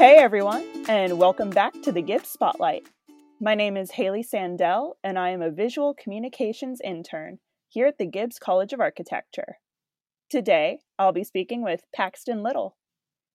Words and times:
Hey 0.00 0.16
everyone, 0.16 0.64
and 0.88 1.18
welcome 1.18 1.50
back 1.50 1.74
to 1.82 1.92
the 1.92 2.00
Gibbs 2.00 2.30
Spotlight. 2.30 2.86
My 3.38 3.54
name 3.54 3.76
is 3.76 3.90
Haley 3.90 4.24
Sandell, 4.24 4.94
and 5.04 5.18
I 5.18 5.28
am 5.28 5.42
a 5.42 5.50
visual 5.50 5.92
communications 5.92 6.80
intern 6.82 7.38
here 7.68 7.86
at 7.86 7.98
the 7.98 8.06
Gibbs 8.06 8.38
College 8.38 8.72
of 8.72 8.80
Architecture. 8.80 9.58
Today, 10.30 10.78
I'll 10.98 11.12
be 11.12 11.22
speaking 11.22 11.62
with 11.62 11.82
Paxton 11.94 12.42
Little. 12.42 12.78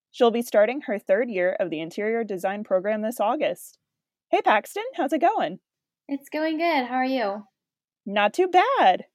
She'll 0.10 0.32
be 0.32 0.42
starting 0.42 0.82
her 0.88 0.98
third 0.98 1.30
year 1.30 1.56
of 1.60 1.70
the 1.70 1.80
interior 1.80 2.24
design 2.24 2.64
program 2.64 3.04
this 3.04 3.20
August. 3.20 3.78
Hey 4.32 4.42
Paxton, 4.42 4.86
how's 4.96 5.14
it 5.14 5.22
going? 5.22 5.60
It's 6.08 6.30
going 6.30 6.58
good. 6.58 6.88
How 6.88 6.96
are 6.96 7.06
you? 7.06 7.44
Not 8.08 8.34
too 8.34 8.48
bad. 8.48 9.06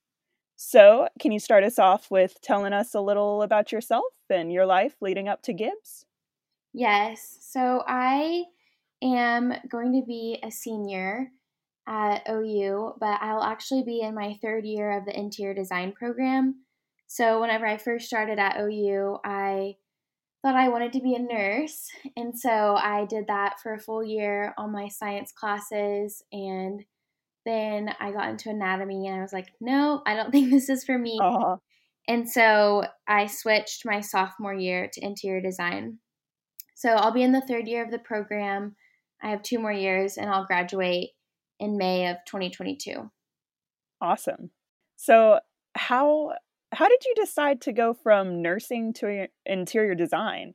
So, 0.54 1.08
can 1.18 1.32
you 1.32 1.40
start 1.40 1.64
us 1.64 1.80
off 1.80 2.12
with 2.12 2.40
telling 2.42 2.72
us 2.72 2.94
a 2.94 3.00
little 3.00 3.42
about 3.42 3.72
yourself 3.72 4.04
and 4.28 4.52
your 4.52 4.66
life 4.66 4.94
leading 5.00 5.26
up 5.26 5.42
to 5.42 5.52
Gibbs? 5.52 6.06
Yes. 6.72 7.39
So, 7.50 7.82
I 7.84 8.44
am 9.02 9.52
going 9.68 9.92
to 10.00 10.06
be 10.06 10.38
a 10.44 10.52
senior 10.52 11.32
at 11.88 12.22
OU, 12.30 12.94
but 13.00 13.18
I'll 13.20 13.42
actually 13.42 13.82
be 13.82 14.02
in 14.02 14.14
my 14.14 14.38
third 14.40 14.64
year 14.64 14.96
of 14.96 15.04
the 15.04 15.18
interior 15.18 15.52
design 15.52 15.90
program. 15.90 16.62
So, 17.08 17.40
whenever 17.40 17.66
I 17.66 17.76
first 17.76 18.06
started 18.06 18.38
at 18.38 18.60
OU, 18.60 19.18
I 19.24 19.74
thought 20.42 20.54
I 20.54 20.68
wanted 20.68 20.92
to 20.92 21.00
be 21.00 21.16
a 21.16 21.18
nurse. 21.18 21.88
And 22.16 22.38
so 22.38 22.76
I 22.76 23.04
did 23.06 23.26
that 23.26 23.56
for 23.60 23.74
a 23.74 23.80
full 23.80 24.04
year 24.04 24.54
on 24.56 24.70
my 24.70 24.86
science 24.86 25.32
classes. 25.32 26.22
And 26.32 26.84
then 27.44 27.92
I 27.98 28.12
got 28.12 28.28
into 28.28 28.50
anatomy 28.50 29.08
and 29.08 29.18
I 29.18 29.22
was 29.22 29.32
like, 29.32 29.48
no, 29.60 30.02
I 30.06 30.14
don't 30.14 30.30
think 30.32 30.50
this 30.50 30.68
is 30.68 30.84
for 30.84 30.96
me. 30.96 31.18
Uh-huh. 31.20 31.56
And 32.06 32.30
so 32.30 32.84
I 33.08 33.26
switched 33.26 33.84
my 33.84 34.00
sophomore 34.02 34.54
year 34.54 34.88
to 34.92 35.04
interior 35.04 35.40
design. 35.40 35.98
So 36.80 36.88
I'll 36.88 37.12
be 37.12 37.22
in 37.22 37.32
the 37.32 37.42
third 37.42 37.68
year 37.68 37.84
of 37.84 37.90
the 37.90 37.98
program. 37.98 38.74
I 39.22 39.28
have 39.28 39.42
two 39.42 39.58
more 39.58 39.70
years 39.70 40.16
and 40.16 40.30
I'll 40.30 40.46
graduate 40.46 41.10
in 41.58 41.76
May 41.76 42.06
of 42.06 42.16
2022. 42.24 43.10
Awesome. 44.00 44.50
So 44.96 45.40
how 45.76 46.32
how 46.72 46.88
did 46.88 47.04
you 47.04 47.14
decide 47.16 47.60
to 47.62 47.72
go 47.72 47.92
from 47.92 48.40
nursing 48.40 48.94
to 48.94 49.28
interior 49.44 49.94
design? 49.94 50.54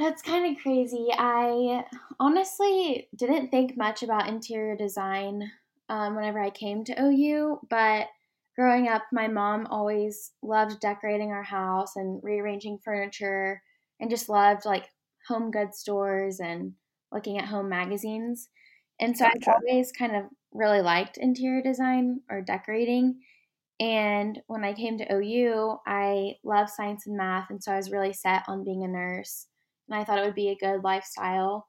That's 0.00 0.20
kind 0.20 0.50
of 0.50 0.60
crazy. 0.60 1.06
I 1.16 1.84
honestly 2.18 3.08
didn't 3.14 3.50
think 3.50 3.76
much 3.76 4.02
about 4.02 4.28
interior 4.28 4.74
design 4.74 5.48
um, 5.88 6.16
whenever 6.16 6.42
I 6.42 6.50
came 6.50 6.82
to 6.86 7.00
OU, 7.00 7.60
but 7.70 8.08
growing 8.56 8.88
up, 8.88 9.02
my 9.12 9.28
mom 9.28 9.68
always 9.70 10.32
loved 10.42 10.80
decorating 10.80 11.30
our 11.30 11.44
house 11.44 11.94
and 11.94 12.18
rearranging 12.24 12.80
furniture 12.84 13.62
and 14.00 14.10
just 14.10 14.28
loved 14.28 14.64
like 14.64 14.88
home 15.28 15.50
goods 15.50 15.78
stores 15.78 16.40
and 16.40 16.72
looking 17.12 17.38
at 17.38 17.46
home 17.46 17.68
magazines. 17.68 18.48
And 19.00 19.16
so 19.16 19.24
gotcha. 19.24 19.50
I've 19.50 19.56
always 19.68 19.92
kind 19.92 20.16
of 20.16 20.24
really 20.52 20.80
liked 20.80 21.18
interior 21.18 21.62
design 21.62 22.20
or 22.30 22.42
decorating. 22.42 23.20
And 23.80 24.40
when 24.46 24.64
I 24.64 24.72
came 24.72 24.98
to 24.98 25.12
OU, 25.12 25.78
I 25.86 26.34
love 26.44 26.70
science 26.70 27.06
and 27.06 27.16
math. 27.16 27.50
And 27.50 27.62
so 27.62 27.72
I 27.72 27.76
was 27.76 27.90
really 27.90 28.12
set 28.12 28.42
on 28.46 28.64
being 28.64 28.84
a 28.84 28.88
nurse. 28.88 29.46
And 29.88 29.98
I 29.98 30.04
thought 30.04 30.18
it 30.18 30.24
would 30.24 30.34
be 30.34 30.50
a 30.50 30.56
good 30.56 30.84
lifestyle. 30.84 31.68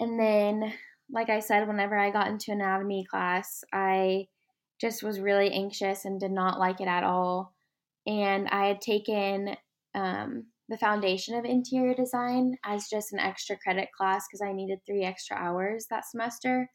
And 0.00 0.18
then, 0.18 0.72
like 1.10 1.28
I 1.28 1.40
said, 1.40 1.66
whenever 1.66 1.98
I 1.98 2.10
got 2.10 2.28
into 2.28 2.52
anatomy 2.52 3.04
class, 3.04 3.64
I 3.72 4.28
just 4.80 5.02
was 5.02 5.20
really 5.20 5.52
anxious 5.52 6.04
and 6.04 6.20
did 6.20 6.32
not 6.32 6.58
like 6.58 6.80
it 6.80 6.88
at 6.88 7.04
all. 7.04 7.52
And 8.06 8.48
I 8.48 8.66
had 8.66 8.80
taken 8.80 9.56
um, 9.94 10.46
the 10.74 10.78
foundation 10.78 11.36
of 11.36 11.44
interior 11.44 11.94
design 11.94 12.56
as 12.64 12.88
just 12.88 13.12
an 13.12 13.20
extra 13.20 13.56
credit 13.56 13.90
class 13.96 14.26
because 14.26 14.42
I 14.42 14.52
needed 14.52 14.80
three 14.84 15.04
extra 15.04 15.36
hours 15.36 15.86
that 15.88 16.04
semester. 16.04 16.68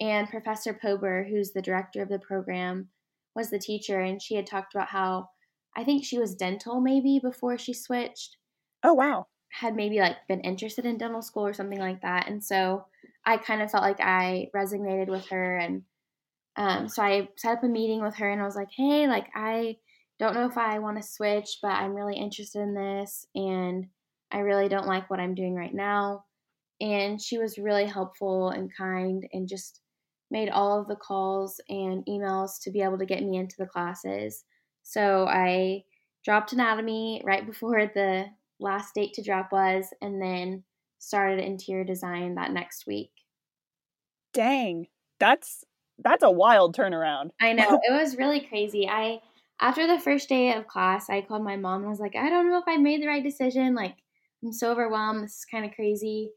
And 0.00 0.28
Professor 0.28 0.74
Pober, 0.74 1.28
who's 1.28 1.52
the 1.52 1.62
director 1.62 2.02
of 2.02 2.08
the 2.08 2.18
program, 2.18 2.88
was 3.36 3.50
the 3.50 3.60
teacher, 3.60 4.00
and 4.00 4.20
she 4.20 4.34
had 4.34 4.48
talked 4.48 4.74
about 4.74 4.88
how 4.88 5.28
I 5.76 5.84
think 5.84 6.04
she 6.04 6.18
was 6.18 6.34
dental 6.34 6.80
maybe 6.80 7.20
before 7.22 7.56
she 7.56 7.72
switched. 7.72 8.36
Oh, 8.82 8.94
wow. 8.94 9.28
Had 9.52 9.76
maybe 9.76 10.00
like 10.00 10.16
been 10.26 10.40
interested 10.40 10.84
in 10.84 10.98
dental 10.98 11.22
school 11.22 11.46
or 11.46 11.54
something 11.54 11.78
like 11.78 12.02
that. 12.02 12.28
And 12.28 12.42
so 12.42 12.86
I 13.24 13.36
kind 13.36 13.62
of 13.62 13.70
felt 13.70 13.84
like 13.84 14.00
I 14.00 14.48
resonated 14.56 15.06
with 15.06 15.28
her. 15.28 15.56
And 15.56 15.82
um, 16.56 16.88
so 16.88 17.00
I 17.00 17.28
set 17.36 17.58
up 17.58 17.62
a 17.64 17.68
meeting 17.68 18.02
with 18.02 18.16
her 18.16 18.28
and 18.28 18.40
I 18.40 18.44
was 18.44 18.56
like, 18.56 18.70
hey, 18.76 19.06
like, 19.06 19.28
I 19.36 19.76
don't 20.18 20.34
know 20.34 20.46
if 20.46 20.56
I 20.56 20.78
want 20.78 20.96
to 20.96 21.08
switch, 21.08 21.58
but 21.62 21.72
I'm 21.72 21.94
really 21.94 22.16
interested 22.16 22.60
in 22.60 22.74
this. 22.74 23.26
And 23.34 23.86
I 24.30 24.38
really 24.38 24.68
don't 24.68 24.86
like 24.86 25.10
what 25.10 25.20
I'm 25.20 25.34
doing 25.34 25.54
right 25.54 25.74
now. 25.74 26.24
And 26.80 27.20
she 27.20 27.38
was 27.38 27.58
really 27.58 27.86
helpful 27.86 28.50
and 28.50 28.74
kind 28.74 29.26
and 29.32 29.48
just 29.48 29.80
made 30.30 30.48
all 30.48 30.80
of 30.80 30.88
the 30.88 30.96
calls 30.96 31.60
and 31.68 32.04
emails 32.06 32.60
to 32.62 32.70
be 32.70 32.82
able 32.82 32.98
to 32.98 33.06
get 33.06 33.22
me 33.22 33.36
into 33.36 33.56
the 33.58 33.66
classes. 33.66 34.44
So 34.82 35.26
I 35.26 35.84
dropped 36.24 36.52
anatomy 36.52 37.22
right 37.24 37.46
before 37.46 37.86
the 37.86 38.26
last 38.58 38.94
date 38.94 39.14
to 39.14 39.22
drop 39.22 39.52
was, 39.52 39.86
and 40.00 40.20
then 40.20 40.64
started 40.98 41.38
interior 41.38 41.84
design 41.84 42.34
that 42.34 42.52
next 42.52 42.86
week. 42.86 43.12
Dang, 44.32 44.88
that's 45.20 45.64
that's 45.98 46.22
a 46.22 46.30
wild 46.30 46.76
turnaround. 46.76 47.30
I 47.40 47.52
know 47.52 47.80
it 47.82 47.92
was 47.92 48.16
really 48.16 48.40
crazy. 48.40 48.88
I 48.88 49.20
after 49.60 49.86
the 49.86 50.00
first 50.00 50.28
day 50.28 50.52
of 50.52 50.66
class, 50.66 51.08
I 51.08 51.22
called 51.22 51.44
my 51.44 51.56
mom 51.56 51.80
and 51.80 51.90
was 51.90 52.00
like, 52.00 52.16
I 52.16 52.28
don't 52.28 52.48
know 52.50 52.58
if 52.58 52.64
I 52.66 52.76
made 52.76 53.02
the 53.02 53.08
right 53.08 53.22
decision. 53.22 53.74
Like, 53.74 53.96
I'm 54.44 54.52
so 54.52 54.70
overwhelmed. 54.70 55.24
This 55.24 55.38
is 55.38 55.44
kind 55.50 55.64
of 55.64 55.72
crazy. 55.72 56.30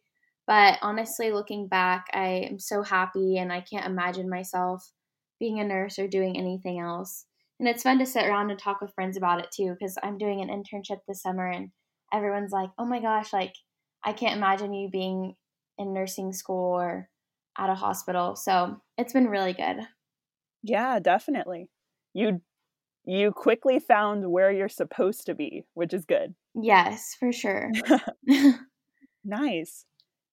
But 0.48 0.80
honestly, 0.82 1.32
looking 1.32 1.68
back, 1.68 2.08
I 2.14 2.48
am 2.50 2.60
so 2.60 2.82
happy 2.82 3.38
and 3.38 3.52
I 3.52 3.62
can't 3.62 3.86
imagine 3.86 4.30
myself 4.30 4.92
being 5.40 5.60
a 5.60 5.64
nurse 5.64 6.00
or 6.00 6.08
doing 6.08 6.38
anything 6.38 6.80
else. 6.80 7.26
And 7.60 7.68
it's 7.68 7.84
fun 7.84 8.00
to 8.00 8.06
sit 8.06 8.26
around 8.26 8.50
and 8.50 8.60
talk 8.60 8.82
with 8.82 8.94
friends 8.94 9.18
about 9.18 9.40
it 9.40 9.52
too, 9.52 9.76
because 9.78 9.98
I'm 10.02 10.18
doing 10.18 10.42
an 10.42 10.48
internship 10.48 11.00
this 11.08 11.22
summer 11.22 11.48
and 11.48 11.70
everyone's 12.14 12.52
like, 12.52 12.70
oh 12.80 12.86
my 12.86 13.00
gosh, 13.00 13.34
like, 13.34 13.54
I 14.04 14.14
can't 14.14 14.38
imagine 14.38 14.74
you 14.74 14.90
being 14.90 15.36
in 15.78 15.94
nursing 15.94 16.32
school 16.34 16.74
or 16.74 17.10
at 17.58 17.70
a 17.70 17.76
hospital. 17.76 18.36
So 18.36 18.82
it's 18.98 19.14
been 19.14 19.28
really 19.28 19.54
good. 19.54 19.88
Yeah, 20.64 21.00
definitely. 21.00 21.70
You 22.14 22.42
you 23.10 23.32
quickly 23.32 23.80
found 23.80 24.30
where 24.30 24.52
you're 24.52 24.70
supposed 24.70 25.26
to 25.26 25.34
be, 25.34 25.66
which 25.74 25.94
is 25.94 26.06
good. 26.06 26.36
Yes, 26.54 27.16
for 27.20 27.32
sure. 27.32 27.72
nice. 29.26 29.86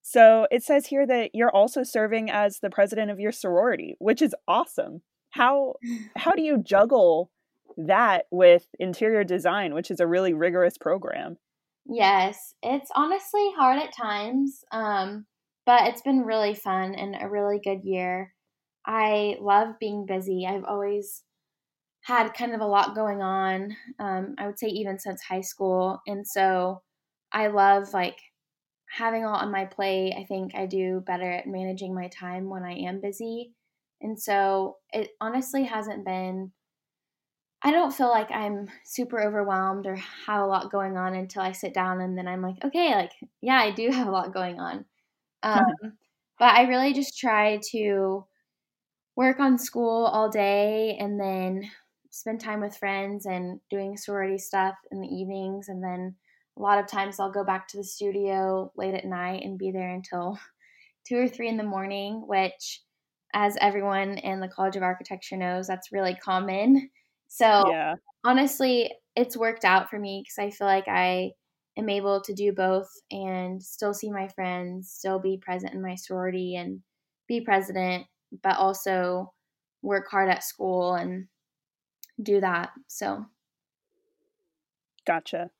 So 0.02 0.46
it 0.50 0.62
says 0.62 0.86
here 0.86 1.06
that 1.06 1.30
you're 1.32 1.50
also 1.50 1.82
serving 1.82 2.30
as 2.30 2.58
the 2.58 2.68
president 2.68 3.10
of 3.10 3.18
your 3.18 3.32
sorority, 3.32 3.96
which 3.98 4.20
is 4.20 4.34
awesome. 4.46 5.00
How 5.30 5.74
how 6.16 6.32
do 6.32 6.42
you 6.42 6.62
juggle 6.62 7.30
that 7.78 8.26
with 8.30 8.66
interior 8.78 9.24
design, 9.24 9.72
which 9.72 9.90
is 9.90 9.98
a 9.98 10.06
really 10.06 10.34
rigorous 10.34 10.76
program? 10.76 11.38
Yes, 11.86 12.54
it's 12.62 12.90
honestly 12.94 13.52
hard 13.56 13.80
at 13.80 13.96
times, 13.96 14.64
um, 14.70 15.24
but 15.64 15.88
it's 15.88 16.02
been 16.02 16.22
really 16.24 16.54
fun 16.54 16.94
and 16.94 17.16
a 17.18 17.28
really 17.28 17.58
good 17.62 17.84
year. 17.84 18.34
I 18.84 19.36
love 19.40 19.78
being 19.80 20.04
busy. 20.06 20.46
I've 20.46 20.64
always 20.64 21.22
had 22.06 22.34
kind 22.34 22.54
of 22.54 22.60
a 22.60 22.66
lot 22.66 22.94
going 22.94 23.20
on. 23.22 23.76
Um, 23.98 24.34
I 24.38 24.46
would 24.46 24.58
say 24.58 24.68
even 24.68 24.98
since 24.98 25.22
high 25.22 25.40
school, 25.40 26.00
and 26.06 26.26
so 26.26 26.82
I 27.32 27.48
love 27.48 27.92
like 27.92 28.18
having 28.88 29.24
a 29.24 29.30
lot 29.30 29.44
on 29.44 29.50
my 29.52 29.64
plate, 29.64 30.14
I 30.16 30.24
think 30.24 30.54
I 30.54 30.66
do 30.66 31.00
better 31.06 31.30
at 31.30 31.46
managing 31.48 31.94
my 31.94 32.08
time 32.08 32.48
when 32.48 32.62
I 32.62 32.74
am 32.74 33.00
busy. 33.00 33.52
And 34.00 34.20
so 34.20 34.76
it 34.92 35.10
honestly 35.20 35.64
hasn't 35.64 36.04
been, 36.04 36.52
I 37.62 37.72
don't 37.72 37.92
feel 37.92 38.08
like 38.08 38.30
I'm 38.30 38.68
super 38.84 39.20
overwhelmed 39.20 39.86
or 39.86 39.96
have 39.96 40.42
a 40.42 40.46
lot 40.46 40.70
going 40.70 40.96
on 40.96 41.14
until 41.14 41.42
I 41.42 41.52
sit 41.52 41.74
down 41.74 42.00
and 42.00 42.16
then 42.16 42.28
I'm 42.28 42.42
like, 42.42 42.62
okay, 42.64 42.94
like, 42.94 43.12
yeah, 43.40 43.56
I 43.58 43.70
do 43.72 43.90
have 43.92 44.06
a 44.08 44.10
lot 44.12 44.32
going 44.32 44.60
on. 44.60 44.84
Um, 45.42 45.98
but 46.38 46.54
I 46.54 46.62
really 46.64 46.92
just 46.94 47.18
try 47.18 47.60
to 47.70 48.26
work 49.16 49.40
on 49.40 49.58
school 49.58 50.06
all 50.06 50.30
day 50.30 50.96
and 50.98 51.20
then 51.20 51.70
spend 52.16 52.40
time 52.40 52.60
with 52.60 52.76
friends 52.76 53.26
and 53.26 53.60
doing 53.68 53.96
sorority 53.96 54.38
stuff 54.38 54.74
in 54.90 55.00
the 55.00 55.08
evenings 55.08 55.68
and 55.68 55.84
then 55.84 56.14
a 56.56 56.62
lot 56.62 56.78
of 56.78 56.86
times 56.86 57.20
I'll 57.20 57.30
go 57.30 57.44
back 57.44 57.68
to 57.68 57.76
the 57.76 57.84
studio 57.84 58.72
late 58.76 58.94
at 58.94 59.04
night 59.04 59.42
and 59.44 59.58
be 59.58 59.70
there 59.70 59.90
until 59.90 60.38
two 61.06 61.18
or 61.18 61.28
three 61.28 61.48
in 61.48 61.56
the 61.56 61.62
morning, 61.62 62.24
which, 62.26 62.80
as 63.34 63.56
everyone 63.60 64.18
in 64.18 64.40
the 64.40 64.48
College 64.48 64.76
of 64.76 64.82
Architecture 64.82 65.36
knows, 65.36 65.66
that's 65.66 65.92
really 65.92 66.14
common. 66.14 66.90
So, 67.28 67.70
yeah. 67.70 67.96
honestly, 68.24 68.90
it's 69.14 69.36
worked 69.36 69.64
out 69.64 69.90
for 69.90 69.98
me 69.98 70.22
because 70.22 70.38
I 70.38 70.50
feel 70.50 70.66
like 70.66 70.88
I 70.88 71.32
am 71.76 71.88
able 71.88 72.22
to 72.22 72.32
do 72.32 72.52
both 72.52 72.88
and 73.10 73.62
still 73.62 73.92
see 73.92 74.10
my 74.10 74.28
friends, 74.28 74.90
still 74.90 75.18
be 75.18 75.36
present 75.36 75.74
in 75.74 75.82
my 75.82 75.96
sorority 75.96 76.56
and 76.56 76.80
be 77.28 77.40
president, 77.40 78.06
but 78.42 78.56
also 78.56 79.32
work 79.82 80.06
hard 80.10 80.30
at 80.30 80.44
school 80.44 80.94
and 80.94 81.26
do 82.22 82.40
that. 82.40 82.70
So, 82.88 83.26
gotcha. 85.06 85.50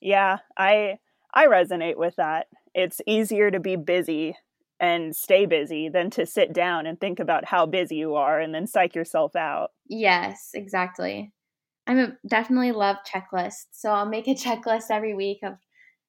Yeah, 0.00 0.38
I 0.56 0.98
I 1.34 1.46
resonate 1.46 1.96
with 1.96 2.16
that. 2.16 2.48
It's 2.74 3.00
easier 3.06 3.50
to 3.50 3.60
be 3.60 3.76
busy 3.76 4.36
and 4.80 5.14
stay 5.14 5.46
busy 5.46 5.88
than 5.88 6.10
to 6.10 6.26
sit 6.26 6.52
down 6.52 6.86
and 6.86 6.98
think 7.00 7.20
about 7.20 7.44
how 7.46 7.66
busy 7.66 7.96
you 7.96 8.14
are 8.16 8.40
and 8.40 8.54
then 8.54 8.66
psych 8.66 8.94
yourself 8.94 9.36
out. 9.36 9.70
Yes, 9.88 10.50
exactly. 10.54 11.32
I'm 11.86 12.18
definitely 12.26 12.72
love 12.72 12.96
checklists. 13.06 13.66
So 13.72 13.90
I'll 13.90 14.08
make 14.08 14.28
a 14.28 14.34
checklist 14.34 14.90
every 14.90 15.14
week 15.14 15.38
of 15.42 15.54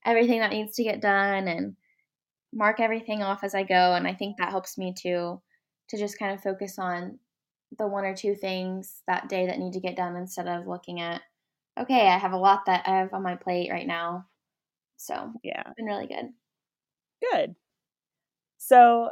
everything 0.06 0.40
that 0.40 0.52
needs 0.52 0.76
to 0.76 0.84
get 0.84 1.02
done 1.02 1.48
and 1.48 1.76
mark 2.54 2.80
everything 2.80 3.24
off 3.24 3.44
as 3.44 3.56
I 3.56 3.64
go 3.64 3.96
and 3.96 4.08
I 4.08 4.14
think 4.14 4.38
that 4.38 4.50
helps 4.50 4.78
me 4.78 4.94
to 5.04 5.42
to 5.90 5.98
just 5.98 6.20
kind 6.20 6.34
of 6.34 6.42
focus 6.42 6.80
on 6.80 7.20
the 7.78 7.88
one 7.88 8.06
or 8.06 8.16
two 8.16 8.36
things 8.36 9.02
that 9.08 9.30
day 9.30 9.48
that 9.48 9.60
need 9.60 9.74
to 9.74 9.80
get 9.80 9.96
done 9.96 10.16
instead 10.16 10.48
of 10.48 10.68
looking 10.68 11.00
at 11.00 11.22
okay, 11.80 12.08
I 12.08 12.18
have 12.18 12.34
a 12.34 12.38
lot 12.38 12.66
that 12.68 12.84
I 12.86 13.00
have 13.00 13.14
on 13.14 13.24
my 13.24 13.36
plate 13.36 13.72
right 13.72 13.88
now. 13.88 14.28
So, 14.98 15.34
yeah. 15.44 15.64
Been 15.75 15.86
really 15.86 16.08
good. 16.08 16.30
Good. 17.31 17.56
So, 18.58 19.10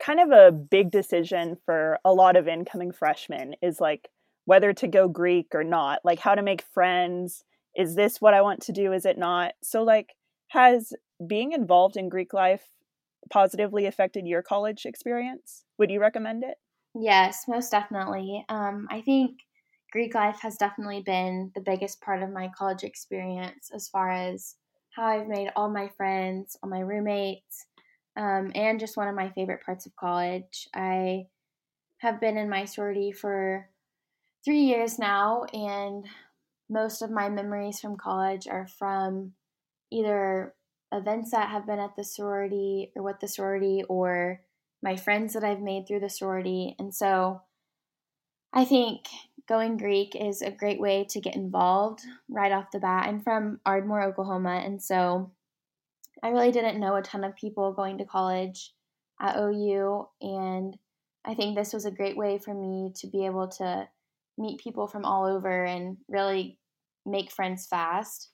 kind 0.00 0.20
of 0.20 0.30
a 0.30 0.52
big 0.52 0.90
decision 0.90 1.56
for 1.64 1.98
a 2.04 2.12
lot 2.12 2.36
of 2.36 2.48
incoming 2.48 2.92
freshmen 2.92 3.54
is 3.62 3.80
like 3.80 4.08
whether 4.44 4.72
to 4.74 4.86
go 4.86 5.08
Greek 5.08 5.48
or 5.54 5.64
not, 5.64 6.00
like 6.04 6.20
how 6.20 6.34
to 6.34 6.42
make 6.42 6.62
friends. 6.72 7.42
Is 7.74 7.94
this 7.94 8.20
what 8.20 8.34
I 8.34 8.42
want 8.42 8.62
to 8.62 8.72
do? 8.72 8.92
Is 8.92 9.04
it 9.04 9.18
not? 9.18 9.52
So, 9.62 9.82
like, 9.82 10.14
has 10.48 10.92
being 11.26 11.52
involved 11.52 11.96
in 11.96 12.08
Greek 12.08 12.32
life 12.32 12.62
positively 13.30 13.86
affected 13.86 14.26
your 14.26 14.42
college 14.42 14.86
experience? 14.86 15.64
Would 15.78 15.90
you 15.90 16.00
recommend 16.00 16.44
it? 16.44 16.56
Yes, 16.98 17.46
most 17.48 17.70
definitely. 17.70 18.44
Um, 18.48 18.86
I 18.90 19.00
think 19.02 19.40
Greek 19.92 20.14
life 20.14 20.40
has 20.40 20.56
definitely 20.56 21.02
been 21.02 21.52
the 21.54 21.60
biggest 21.60 22.00
part 22.00 22.22
of 22.22 22.30
my 22.30 22.48
college 22.56 22.84
experience 22.84 23.70
as 23.74 23.88
far 23.88 24.10
as 24.10 24.56
how 24.94 25.04
I've 25.06 25.28
made 25.28 25.50
all 25.56 25.68
my 25.70 25.88
friends, 25.88 26.56
all 26.62 26.70
my 26.70 26.80
roommates, 26.80 27.66
um, 28.16 28.50
and 28.54 28.80
just 28.80 28.96
one 28.96 29.08
of 29.08 29.14
my 29.14 29.30
favorite 29.30 29.62
parts 29.64 29.84
of 29.86 29.94
college. 29.96 30.68
I 30.74 31.26
have 31.98 32.20
been 32.20 32.38
in 32.38 32.50
my 32.50 32.64
sorority 32.66 33.12
for 33.12 33.70
three 34.44 34.62
years 34.62 34.98
now, 34.98 35.44
and 35.52 36.06
most 36.70 37.02
of 37.02 37.10
my 37.12 37.28
memories 37.30 37.80
from 37.80 37.96
college 37.98 38.48
are 38.48 38.68
from 38.68 39.34
either 39.92 40.56
events 40.92 41.32
that 41.32 41.50
have 41.50 41.66
been 41.66 41.80
at 41.80 41.96
the 41.96 42.04
sorority 42.04 42.92
or 42.96 43.02
with 43.04 43.20
the 43.20 43.28
sorority 43.28 43.84
or 43.88 44.42
my 44.82 44.96
friends 44.96 45.32
that 45.32 45.44
I've 45.44 45.60
made 45.60 45.86
through 45.86 46.00
the 46.00 46.10
sorority. 46.10 46.74
And 46.78 46.94
so 46.94 47.42
I 48.52 48.64
think 48.64 49.06
going 49.48 49.76
Greek 49.76 50.16
is 50.16 50.42
a 50.42 50.50
great 50.50 50.80
way 50.80 51.06
to 51.10 51.20
get 51.20 51.36
involved 51.36 52.00
right 52.28 52.52
off 52.52 52.70
the 52.72 52.78
bat. 52.78 53.06
I'm 53.06 53.20
from 53.20 53.60
Ardmore, 53.66 54.02
Oklahoma, 54.02 54.62
and 54.64 54.82
so 54.82 55.30
I 56.22 56.28
really 56.28 56.52
didn't 56.52 56.80
know 56.80 56.96
a 56.96 57.02
ton 57.02 57.24
of 57.24 57.36
people 57.36 57.72
going 57.72 57.98
to 57.98 58.04
college 58.04 58.72
at 59.20 59.36
OU. 59.36 60.08
And 60.20 60.76
I 61.24 61.34
think 61.34 61.56
this 61.56 61.72
was 61.72 61.84
a 61.84 61.90
great 61.90 62.16
way 62.16 62.38
for 62.38 62.54
me 62.54 62.92
to 62.96 63.06
be 63.06 63.26
able 63.26 63.48
to 63.48 63.88
meet 64.38 64.60
people 64.60 64.86
from 64.86 65.04
all 65.04 65.26
over 65.26 65.64
and 65.64 65.96
really 66.08 66.58
make 67.04 67.30
friends 67.30 67.66
fast. 67.66 68.30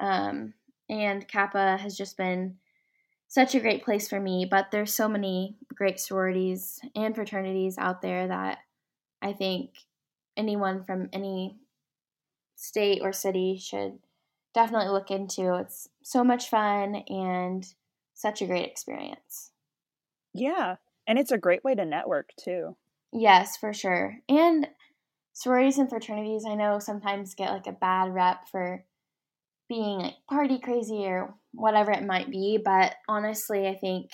Um, 0.00 0.54
and 0.88 1.26
Kappa 1.26 1.76
has 1.78 1.96
just 1.96 2.16
been 2.16 2.56
such 3.32 3.54
a 3.54 3.60
great 3.60 3.82
place 3.82 4.10
for 4.10 4.20
me. 4.20 4.46
But 4.48 4.70
there's 4.70 4.92
so 4.92 5.08
many 5.08 5.56
great 5.74 5.98
sororities 5.98 6.78
and 6.94 7.14
fraternities 7.14 7.78
out 7.78 8.02
there 8.02 8.28
that 8.28 8.58
I 9.22 9.32
think 9.32 9.70
anyone 10.36 10.84
from 10.84 11.08
any 11.14 11.58
state 12.56 13.00
or 13.00 13.10
city 13.10 13.56
should 13.56 14.00
definitely 14.52 14.90
look 14.90 15.10
into. 15.10 15.54
It's 15.54 15.88
so 16.02 16.22
much 16.22 16.50
fun 16.50 16.96
and 17.08 17.66
such 18.12 18.42
a 18.42 18.46
great 18.46 18.66
experience. 18.66 19.52
Yeah, 20.34 20.76
and 21.06 21.18
it's 21.18 21.32
a 21.32 21.38
great 21.38 21.64
way 21.64 21.74
to 21.74 21.86
network 21.86 22.34
too. 22.38 22.76
Yes, 23.12 23.56
for 23.56 23.72
sure. 23.72 24.18
And 24.28 24.68
sororities 25.32 25.78
and 25.78 25.88
fraternities, 25.88 26.44
I 26.46 26.54
know 26.54 26.78
sometimes 26.78 27.34
get 27.34 27.50
like 27.52 27.66
a 27.66 27.72
bad 27.72 28.12
rep 28.14 28.48
for 28.48 28.84
being 29.72 30.00
like 30.00 30.14
party 30.28 30.58
crazy 30.58 31.06
or 31.06 31.34
whatever 31.52 31.92
it 31.92 32.04
might 32.04 32.30
be, 32.30 32.60
but 32.62 32.94
honestly, 33.08 33.66
I 33.66 33.74
think 33.74 34.10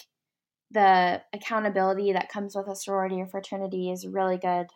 the 0.71 1.21
accountability 1.35 2.13
that 2.13 2.29
comes 2.29 2.55
with 2.55 2.69
a 2.69 2.77
sorority 2.77 3.21
or 3.21 3.27
fraternity 3.27 3.91
is 3.91 4.07
really 4.07 4.37
good. 4.37 4.67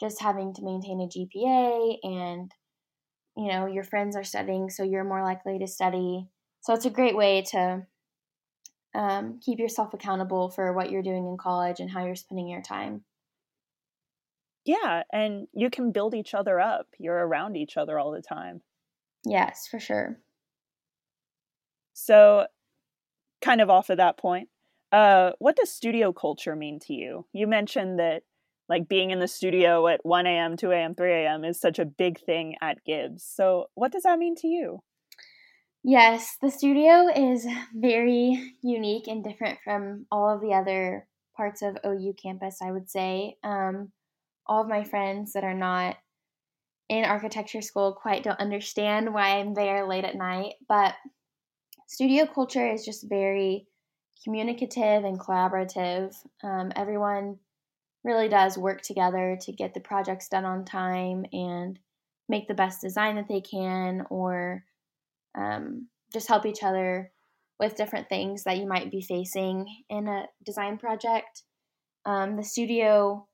Just 0.00 0.20
having 0.20 0.52
to 0.54 0.62
maintain 0.62 1.00
a 1.00 1.08
GPA 1.08 1.96
and 2.02 2.52
you 3.38 3.52
know, 3.52 3.66
your 3.66 3.84
friends 3.84 4.16
are 4.16 4.24
studying, 4.24 4.68
so 4.68 4.82
you're 4.82 5.04
more 5.04 5.22
likely 5.22 5.60
to 5.60 5.66
study. 5.68 6.26
So 6.60 6.74
it's 6.74 6.86
a 6.86 6.90
great 6.90 7.16
way 7.16 7.44
to 7.52 7.86
um, 8.96 9.38
keep 9.44 9.60
yourself 9.60 9.94
accountable 9.94 10.50
for 10.50 10.72
what 10.72 10.90
you're 10.90 11.04
doing 11.04 11.24
in 11.24 11.36
college 11.38 11.78
and 11.78 11.88
how 11.88 12.04
you're 12.04 12.16
spending 12.16 12.48
your 12.48 12.62
time. 12.62 13.04
Yeah, 14.64 15.04
and 15.12 15.46
you 15.54 15.70
can 15.70 15.92
build 15.92 16.14
each 16.14 16.34
other 16.34 16.58
up. 16.60 16.88
You're 16.98 17.26
around 17.26 17.56
each 17.56 17.76
other 17.76 17.96
all 17.96 18.10
the 18.10 18.20
time. 18.20 18.60
Yes, 19.28 19.66
for 19.68 19.78
sure. 19.78 20.18
So, 21.92 22.46
kind 23.40 23.60
of 23.60 23.70
off 23.70 23.90
of 23.90 23.98
that 23.98 24.16
point, 24.16 24.48
uh, 24.92 25.32
what 25.38 25.56
does 25.56 25.70
studio 25.70 26.12
culture 26.12 26.56
mean 26.56 26.78
to 26.80 26.94
you? 26.94 27.26
You 27.32 27.46
mentioned 27.46 27.98
that 27.98 28.22
like 28.68 28.88
being 28.88 29.10
in 29.10 29.18
the 29.18 29.28
studio 29.28 29.86
at 29.88 30.04
1 30.04 30.26
a.m., 30.26 30.56
2 30.56 30.70
a.m., 30.70 30.94
3 30.94 31.12
a.m. 31.12 31.44
is 31.44 31.60
such 31.60 31.78
a 31.78 31.84
big 31.84 32.20
thing 32.20 32.56
at 32.60 32.84
Gibbs. 32.84 33.24
So, 33.24 33.66
what 33.74 33.92
does 33.92 34.02
that 34.04 34.18
mean 34.18 34.34
to 34.36 34.48
you? 34.48 34.80
Yes, 35.84 36.36
the 36.42 36.50
studio 36.50 37.08
is 37.14 37.46
very 37.74 38.54
unique 38.62 39.08
and 39.08 39.22
different 39.24 39.58
from 39.64 40.06
all 40.10 40.34
of 40.34 40.40
the 40.40 40.52
other 40.52 41.06
parts 41.36 41.62
of 41.62 41.78
OU 41.86 42.14
campus, 42.20 42.58
I 42.62 42.72
would 42.72 42.90
say. 42.90 43.36
Um, 43.44 43.92
all 44.46 44.62
of 44.62 44.68
my 44.68 44.84
friends 44.84 45.32
that 45.32 45.44
are 45.44 45.54
not 45.54 45.96
in 46.88 47.04
architecture 47.04 47.62
school 47.62 47.92
quite 47.92 48.22
don't 48.22 48.40
understand 48.40 49.12
why 49.12 49.38
I'm 49.38 49.54
there 49.54 49.86
late 49.86 50.04
at 50.04 50.16
night, 50.16 50.54
but 50.68 50.94
studio 51.86 52.26
culture 52.26 52.66
is 52.66 52.84
just 52.84 53.08
very 53.08 53.66
communicative 54.24 55.04
and 55.04 55.20
collaborative. 55.20 56.14
Um, 56.42 56.72
everyone 56.74 57.38
really 58.04 58.28
does 58.28 58.56
work 58.56 58.82
together 58.82 59.38
to 59.42 59.52
get 59.52 59.74
the 59.74 59.80
projects 59.80 60.28
done 60.28 60.44
on 60.44 60.64
time 60.64 61.26
and 61.32 61.78
make 62.28 62.48
the 62.48 62.54
best 62.54 62.80
design 62.80 63.16
that 63.16 63.28
they 63.28 63.40
can 63.40 64.04
or 64.10 64.64
um, 65.36 65.88
just 66.12 66.28
help 66.28 66.46
each 66.46 66.62
other 66.62 67.12
with 67.60 67.76
different 67.76 68.08
things 68.08 68.44
that 68.44 68.56
you 68.56 68.66
might 68.66 68.90
be 68.90 69.02
facing 69.02 69.66
in 69.90 70.08
a 70.08 70.26
design 70.44 70.78
project. 70.78 71.42
Um, 72.06 72.36
the 72.36 72.44
studio 72.44 73.27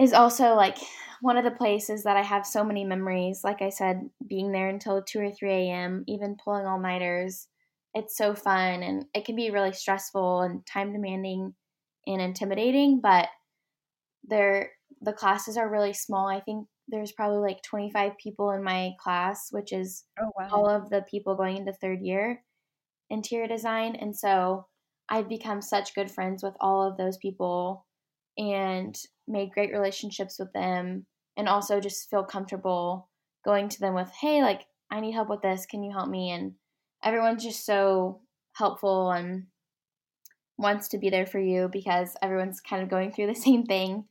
is 0.00 0.12
also 0.12 0.54
like 0.54 0.78
one 1.20 1.36
of 1.36 1.44
the 1.44 1.50
places 1.50 2.04
that 2.04 2.16
I 2.16 2.22
have 2.22 2.46
so 2.46 2.64
many 2.64 2.84
memories. 2.84 3.42
Like 3.44 3.60
I 3.60 3.68
said, 3.68 4.08
being 4.26 4.52
there 4.52 4.68
until 4.68 5.02
2 5.02 5.20
or 5.20 5.30
3 5.30 5.52
a.m., 5.52 6.04
even 6.08 6.36
pulling 6.42 6.66
all 6.66 6.80
nighters. 6.80 7.46
It's 7.94 8.16
so 8.16 8.34
fun 8.34 8.82
and 8.82 9.04
it 9.14 9.24
can 9.24 9.36
be 9.36 9.50
really 9.50 9.72
stressful 9.72 10.42
and 10.42 10.64
time 10.64 10.92
demanding 10.92 11.54
and 12.06 12.20
intimidating, 12.20 13.00
but 13.00 13.28
they're 14.24 14.70
the 15.02 15.12
classes 15.12 15.56
are 15.56 15.70
really 15.70 15.92
small. 15.92 16.28
I 16.28 16.40
think 16.40 16.66
there's 16.88 17.12
probably 17.12 17.38
like 17.38 17.62
25 17.62 18.12
people 18.18 18.50
in 18.50 18.62
my 18.62 18.92
class, 19.00 19.48
which 19.50 19.72
is 19.72 20.04
oh, 20.20 20.30
wow. 20.36 20.48
all 20.50 20.68
of 20.68 20.90
the 20.90 21.04
people 21.10 21.36
going 21.36 21.56
into 21.56 21.72
third 21.72 22.00
year 22.00 22.42
interior 23.10 23.48
design. 23.48 23.96
And 23.96 24.16
so 24.16 24.66
I've 25.08 25.28
become 25.28 25.60
such 25.60 25.94
good 25.94 26.10
friends 26.10 26.42
with 26.42 26.54
all 26.60 26.88
of 26.88 26.96
those 26.96 27.18
people 27.18 27.86
and 28.90 28.98
made 29.28 29.52
great 29.52 29.72
relationships 29.72 30.38
with 30.38 30.52
them 30.52 31.06
and 31.36 31.48
also 31.48 31.80
just 31.80 32.10
feel 32.10 32.24
comfortable 32.24 33.08
going 33.44 33.68
to 33.68 33.80
them 33.80 33.94
with, 33.94 34.10
hey, 34.20 34.42
like, 34.42 34.66
I 34.90 35.00
need 35.00 35.12
help 35.12 35.28
with 35.28 35.42
this. 35.42 35.66
Can 35.66 35.82
you 35.82 35.92
help 35.92 36.08
me? 36.08 36.30
And 36.30 36.54
everyone's 37.02 37.44
just 37.44 37.64
so 37.64 38.20
helpful 38.52 39.12
and 39.12 39.46
wants 40.58 40.88
to 40.88 40.98
be 40.98 41.08
there 41.08 41.26
for 41.26 41.38
you 41.38 41.68
because 41.72 42.16
everyone's 42.20 42.60
kind 42.60 42.82
of 42.82 42.90
going 42.90 43.12
through 43.12 43.28
the 43.28 43.34
same 43.40 43.64
thing. 43.64 44.04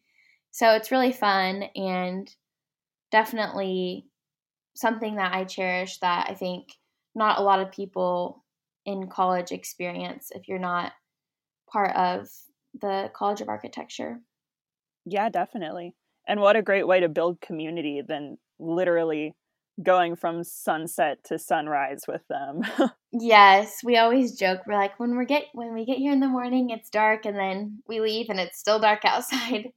So 0.52 0.72
it's 0.72 0.92
really 0.92 1.12
fun 1.12 1.64
and 1.76 2.34
definitely 3.12 4.06
something 4.76 5.18
that 5.18 5.34
I 5.34 5.44
cherish 5.44 6.00
that 6.00 6.28
I 6.30 6.34
think 6.34 6.70
not 7.14 7.40
a 7.40 7.44
lot 7.44 7.60
of 7.60 7.72
people 7.72 8.44
in 8.86 9.10
college 9.10 9.52
experience 9.52 10.32
if 10.34 10.48
you're 10.48 10.58
not 10.58 10.94
part 11.72 11.96
of 11.96 12.30
the 12.80 13.12
College 13.14 13.42
of 13.42 13.50
Architecture. 13.50 14.22
Yeah, 15.10 15.30
definitely. 15.30 15.96
And 16.28 16.40
what 16.42 16.56
a 16.56 16.62
great 16.62 16.88
way 16.88 17.00
to 17.00 17.10
build 17.10 17.42
community 17.42 18.02
than 18.08 18.38
literally 18.60 19.34
going 19.82 20.16
from 20.16 20.44
sunset 20.44 21.24
to 21.26 21.40
sunrise 21.40 22.02
with 22.08 22.22
them. 22.28 22.62
yes, 23.12 23.80
we 23.84 23.98
always 23.98 24.38
joke. 24.38 24.62
We're 24.68 24.76
like 24.76 25.00
when 25.00 25.18
we 25.18 25.26
get 25.26 25.46
when 25.54 25.74
we 25.74 25.86
get 25.86 25.98
here 25.98 26.12
in 26.12 26.20
the 26.20 26.28
morning, 26.28 26.70
it's 26.70 26.90
dark, 26.90 27.26
and 27.26 27.38
then 27.38 27.82
we 27.88 28.00
leave, 28.00 28.28
and 28.30 28.40
it's 28.40 28.60
still 28.60 28.80
dark 28.80 29.02
outside. 29.06 29.70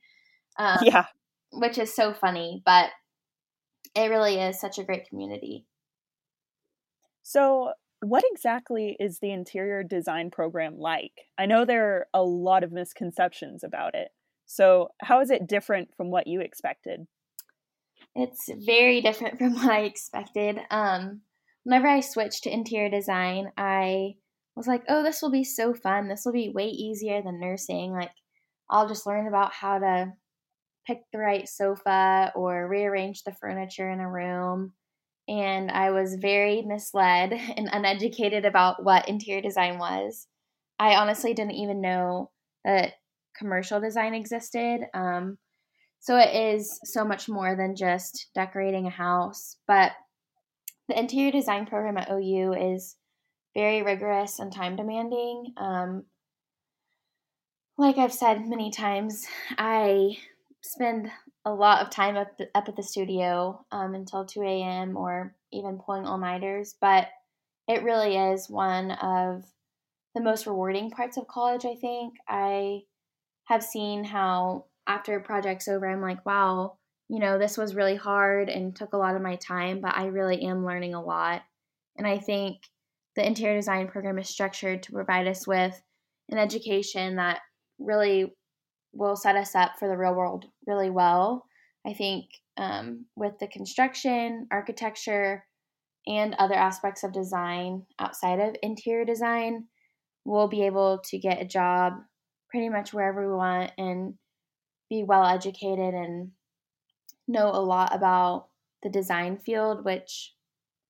Um, 0.58 0.78
yeah. 0.82 1.06
Which 1.52 1.78
is 1.78 1.94
so 1.94 2.12
funny, 2.12 2.62
but 2.64 2.90
it 3.94 4.08
really 4.08 4.38
is 4.38 4.60
such 4.60 4.78
a 4.78 4.84
great 4.84 5.08
community. 5.08 5.66
So, 7.22 7.72
what 8.00 8.24
exactly 8.32 8.96
is 8.98 9.20
the 9.20 9.30
interior 9.30 9.82
design 9.82 10.30
program 10.30 10.76
like? 10.78 11.12
I 11.38 11.46
know 11.46 11.64
there 11.64 11.96
are 11.96 12.06
a 12.12 12.22
lot 12.22 12.64
of 12.64 12.72
misconceptions 12.72 13.62
about 13.62 13.94
it. 13.94 14.08
So, 14.46 14.88
how 15.00 15.20
is 15.20 15.30
it 15.30 15.46
different 15.46 15.94
from 15.96 16.10
what 16.10 16.26
you 16.26 16.40
expected? 16.40 17.06
It's 18.14 18.50
very 18.66 19.00
different 19.00 19.38
from 19.38 19.54
what 19.54 19.70
I 19.70 19.80
expected. 19.80 20.58
Um, 20.70 21.22
whenever 21.64 21.88
I 21.88 22.00
switched 22.00 22.44
to 22.44 22.52
interior 22.52 22.90
design, 22.90 23.52
I 23.56 24.14
was 24.56 24.66
like, 24.66 24.82
oh, 24.88 25.02
this 25.02 25.22
will 25.22 25.30
be 25.30 25.44
so 25.44 25.72
fun. 25.74 26.08
This 26.08 26.22
will 26.24 26.32
be 26.32 26.50
way 26.50 26.66
easier 26.66 27.22
than 27.22 27.40
nursing. 27.40 27.92
Like, 27.92 28.10
I'll 28.68 28.88
just 28.88 29.06
learn 29.06 29.26
about 29.26 29.52
how 29.52 29.78
to 29.78 30.12
pick 30.86 30.98
the 31.12 31.18
right 31.18 31.48
sofa 31.48 32.32
or 32.34 32.68
rearrange 32.68 33.22
the 33.22 33.32
furniture 33.32 33.90
in 33.90 34.00
a 34.00 34.10
room. 34.10 34.72
And 35.28 35.70
I 35.70 35.90
was 35.90 36.16
very 36.16 36.62
misled 36.62 37.32
and 37.56 37.68
uneducated 37.72 38.44
about 38.44 38.84
what 38.84 39.08
interior 39.08 39.40
design 39.40 39.78
was. 39.78 40.26
I 40.78 40.96
honestly 40.96 41.32
didn't 41.32 41.52
even 41.52 41.80
know 41.80 42.30
that 42.64 42.94
commercial 43.36 43.80
design 43.80 44.14
existed. 44.14 44.80
Um, 44.94 45.38
so 46.00 46.16
it 46.18 46.34
is 46.34 46.80
so 46.84 47.04
much 47.04 47.28
more 47.28 47.54
than 47.56 47.76
just 47.76 48.28
decorating 48.34 48.86
a 48.86 48.90
house. 48.90 49.56
But 49.68 49.92
the 50.88 50.98
interior 50.98 51.30
design 51.30 51.66
program 51.66 51.96
at 51.96 52.10
OU 52.10 52.54
is 52.54 52.96
very 53.54 53.82
rigorous 53.82 54.38
and 54.38 54.52
time 54.52 54.76
demanding. 54.76 55.52
Um, 55.56 56.04
like 57.78 57.98
I've 57.98 58.12
said 58.12 58.46
many 58.46 58.70
times, 58.70 59.26
I 59.58 60.16
spend 60.62 61.10
a 61.44 61.52
lot 61.52 61.82
of 61.82 61.90
time 61.90 62.16
up, 62.16 62.36
the, 62.38 62.48
up 62.54 62.68
at 62.68 62.76
the 62.76 62.82
studio 62.82 63.64
um, 63.72 63.94
until 63.94 64.24
2 64.24 64.42
a.m. 64.42 64.96
or 64.96 65.34
even 65.52 65.78
pulling 65.78 66.06
all 66.06 66.18
nighters, 66.18 66.74
but 66.80 67.08
it 67.68 67.82
really 67.82 68.16
is 68.16 68.48
one 68.48 68.90
of 68.92 69.44
the 70.14 70.20
most 70.20 70.46
rewarding 70.46 70.90
parts 70.90 71.16
of 71.16 71.26
college, 71.26 71.64
I 71.64 71.74
think. 71.74 72.14
I 72.28 72.82
have 73.52 73.62
seen 73.62 74.02
how 74.02 74.64
after 74.86 75.16
a 75.16 75.22
project's 75.22 75.68
over, 75.68 75.86
I'm 75.86 76.00
like, 76.00 76.24
wow, 76.24 76.78
you 77.08 77.18
know, 77.18 77.38
this 77.38 77.58
was 77.58 77.74
really 77.74 77.96
hard 77.96 78.48
and 78.48 78.74
took 78.74 78.94
a 78.94 78.96
lot 78.96 79.14
of 79.14 79.20
my 79.20 79.36
time, 79.36 79.80
but 79.82 79.94
I 79.94 80.06
really 80.06 80.42
am 80.42 80.64
learning 80.64 80.94
a 80.94 81.02
lot. 81.02 81.42
And 81.96 82.06
I 82.06 82.18
think 82.18 82.56
the 83.14 83.26
interior 83.26 83.56
design 83.56 83.88
program 83.88 84.18
is 84.18 84.30
structured 84.30 84.82
to 84.84 84.92
provide 84.92 85.28
us 85.28 85.46
with 85.46 85.80
an 86.30 86.38
education 86.38 87.16
that 87.16 87.40
really 87.78 88.34
will 88.94 89.16
set 89.16 89.36
us 89.36 89.54
up 89.54 89.72
for 89.78 89.86
the 89.86 89.98
real 89.98 90.14
world 90.14 90.46
really 90.66 90.88
well. 90.88 91.44
I 91.86 91.92
think 91.92 92.26
um, 92.56 93.04
with 93.16 93.38
the 93.38 93.48
construction, 93.48 94.46
architecture, 94.50 95.44
and 96.06 96.34
other 96.38 96.54
aspects 96.54 97.04
of 97.04 97.12
design 97.12 97.82
outside 97.98 98.40
of 98.40 98.56
interior 98.62 99.04
design, 99.04 99.66
we'll 100.24 100.48
be 100.48 100.64
able 100.64 101.00
to 101.10 101.18
get 101.18 101.42
a 101.42 101.46
job 101.46 101.94
pretty 102.52 102.68
much 102.68 102.92
wherever 102.92 103.26
we 103.26 103.34
want 103.34 103.72
and 103.78 104.14
be 104.90 105.02
well 105.02 105.24
educated 105.24 105.94
and 105.94 106.30
know 107.26 107.48
a 107.48 107.64
lot 107.64 107.94
about 107.94 108.48
the 108.82 108.90
design 108.90 109.38
field, 109.38 109.84
which 109.84 110.34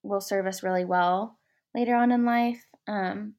will 0.03 0.19
serve 0.19 0.45
us 0.45 0.61
really 0.61 0.83
well 0.83 1.39
later 1.73 1.95
on 1.95 2.11
in 2.11 2.25
life. 2.25 2.65
Um, 2.85 3.35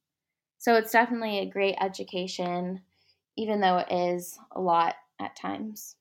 so 0.57 0.75
it's 0.75 0.91
definitely 0.91 1.41
a 1.41 1.51
great 1.51 1.77
education, 1.79 2.81
even 3.37 3.61
though 3.61 3.79
it 3.79 3.93
is 3.93 4.39
a 4.53 4.61
lot 4.61 4.95
at 5.21 5.37
times. 5.37 5.97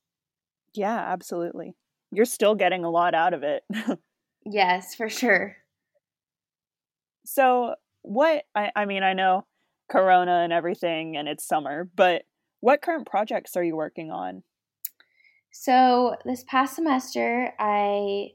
Yeah, 0.74 0.98
absolutely. 0.98 1.76
You're 2.12 2.24
still 2.24 2.56
getting 2.56 2.86
a 2.86 2.90
lot 2.90 3.14
out 3.14 3.34
of 3.34 3.44
it. 3.44 3.64
yes, 4.46 4.96
for 4.96 5.10
sure. 5.10 5.58
So, 7.26 7.76
what 8.02 8.46
I, 8.56 8.72
I 8.76 8.86
mean, 8.86 9.04
I 9.04 9.14
know 9.14 9.46
Corona 9.94 10.42
and 10.44 10.52
everything, 10.52 11.16
and 11.16 11.28
it's 11.28 11.48
summer, 11.48 11.88
but 11.96 12.24
what 12.62 12.82
current 12.82 13.06
projects 13.06 13.56
are 13.56 13.64
you 13.64 13.76
working 13.76 14.10
on? 14.10 14.42
So, 15.52 16.16
this 16.26 16.44
past 16.48 16.76
semester, 16.76 17.54
I 17.60 18.32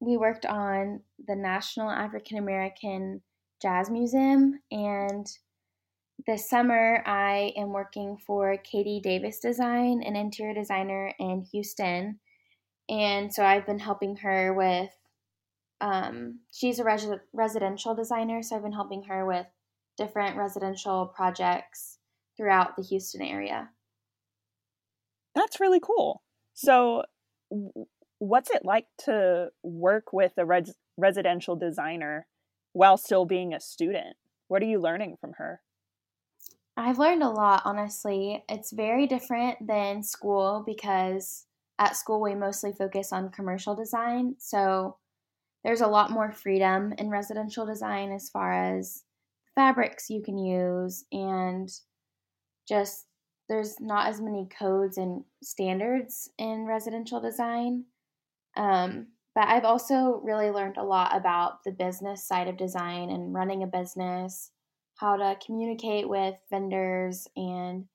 we 0.00 0.16
worked 0.16 0.46
on 0.46 1.00
the 1.28 1.36
National 1.36 1.88
African 1.88 2.38
American 2.38 3.20
Jazz 3.60 3.88
Museum. 3.88 4.58
And 4.72 5.26
this 6.26 6.48
summer, 6.48 7.02
I 7.06 7.52
am 7.56 7.68
working 7.68 8.16
for 8.26 8.56
Katie 8.56 9.00
Davis 9.00 9.38
Design, 9.38 10.02
an 10.02 10.16
interior 10.16 10.54
designer 10.54 11.12
in 11.20 11.42
Houston. 11.52 12.18
And 12.88 13.32
so 13.32 13.44
I've 13.44 13.66
been 13.66 13.78
helping 13.78 14.16
her 14.16 14.52
with, 14.52 14.90
um, 15.80 16.40
she's 16.52 16.80
a 16.80 16.84
res- 16.84 17.06
residential 17.32 17.94
designer. 17.94 18.42
So 18.42 18.56
I've 18.56 18.62
been 18.62 18.72
helping 18.72 19.04
her 19.04 19.24
with 19.24 19.46
different 20.02 20.36
residential 20.36 21.06
projects 21.06 21.98
throughout 22.36 22.76
the 22.76 22.82
Houston 22.82 23.22
area. 23.22 23.70
That's 25.34 25.60
really 25.60 25.80
cool. 25.80 26.22
So, 26.54 27.04
what's 28.18 28.50
it 28.50 28.64
like 28.64 28.86
to 29.04 29.50
work 29.62 30.12
with 30.12 30.32
a 30.36 30.44
res- 30.44 30.74
residential 30.96 31.56
designer 31.56 32.26
while 32.72 32.96
still 32.96 33.24
being 33.24 33.54
a 33.54 33.60
student? 33.60 34.16
What 34.48 34.62
are 34.62 34.66
you 34.66 34.80
learning 34.80 35.16
from 35.20 35.34
her? 35.38 35.60
I've 36.76 36.98
learned 36.98 37.22
a 37.22 37.28
lot, 37.28 37.62
honestly. 37.64 38.44
It's 38.48 38.72
very 38.72 39.06
different 39.06 39.66
than 39.66 40.02
school 40.02 40.62
because 40.66 41.46
at 41.78 41.96
school 41.96 42.20
we 42.20 42.34
mostly 42.34 42.72
focus 42.72 43.12
on 43.12 43.30
commercial 43.30 43.74
design. 43.74 44.34
So 44.38 44.96
there's 45.64 45.80
a 45.80 45.86
lot 45.86 46.10
more 46.10 46.32
freedom 46.32 46.92
in 46.98 47.10
residential 47.10 47.66
design 47.66 48.10
as 48.12 48.28
far 48.28 48.52
as 48.52 49.04
fabrics 49.54 50.10
you 50.10 50.22
can 50.22 50.38
use 50.38 51.04
and 51.12 51.70
just 52.68 53.06
there's 53.48 53.80
not 53.80 54.08
as 54.08 54.20
many 54.20 54.48
codes 54.58 54.96
and 54.98 55.24
standards 55.42 56.30
in 56.38 56.64
residential 56.64 57.20
design. 57.20 57.84
Um, 58.56 59.08
but 59.34 59.48
I've 59.48 59.64
also 59.64 60.20
really 60.22 60.50
learned 60.50 60.76
a 60.76 60.84
lot 60.84 61.16
about 61.16 61.64
the 61.64 61.72
business 61.72 62.26
side 62.26 62.48
of 62.48 62.56
design 62.56 63.10
and 63.10 63.34
running 63.34 63.62
a 63.62 63.66
business, 63.66 64.50
how 64.96 65.16
to 65.16 65.36
communicate 65.44 66.08
with 66.08 66.34
vendors 66.50 67.26
and 67.36 67.86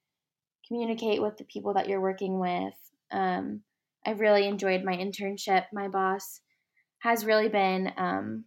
communicate 0.67 1.21
with 1.21 1.37
the 1.37 1.43
people 1.45 1.73
that 1.75 1.87
you're 1.87 2.01
working 2.01 2.39
with. 2.39 2.73
Um, 3.11 3.61
I've 4.05 4.19
really 4.19 4.47
enjoyed 4.47 4.83
my 4.83 4.95
internship. 4.95 5.65
My 5.71 5.87
boss 5.87 6.41
has 6.99 7.25
really 7.25 7.49
been 7.49 7.93
um, 7.97 8.45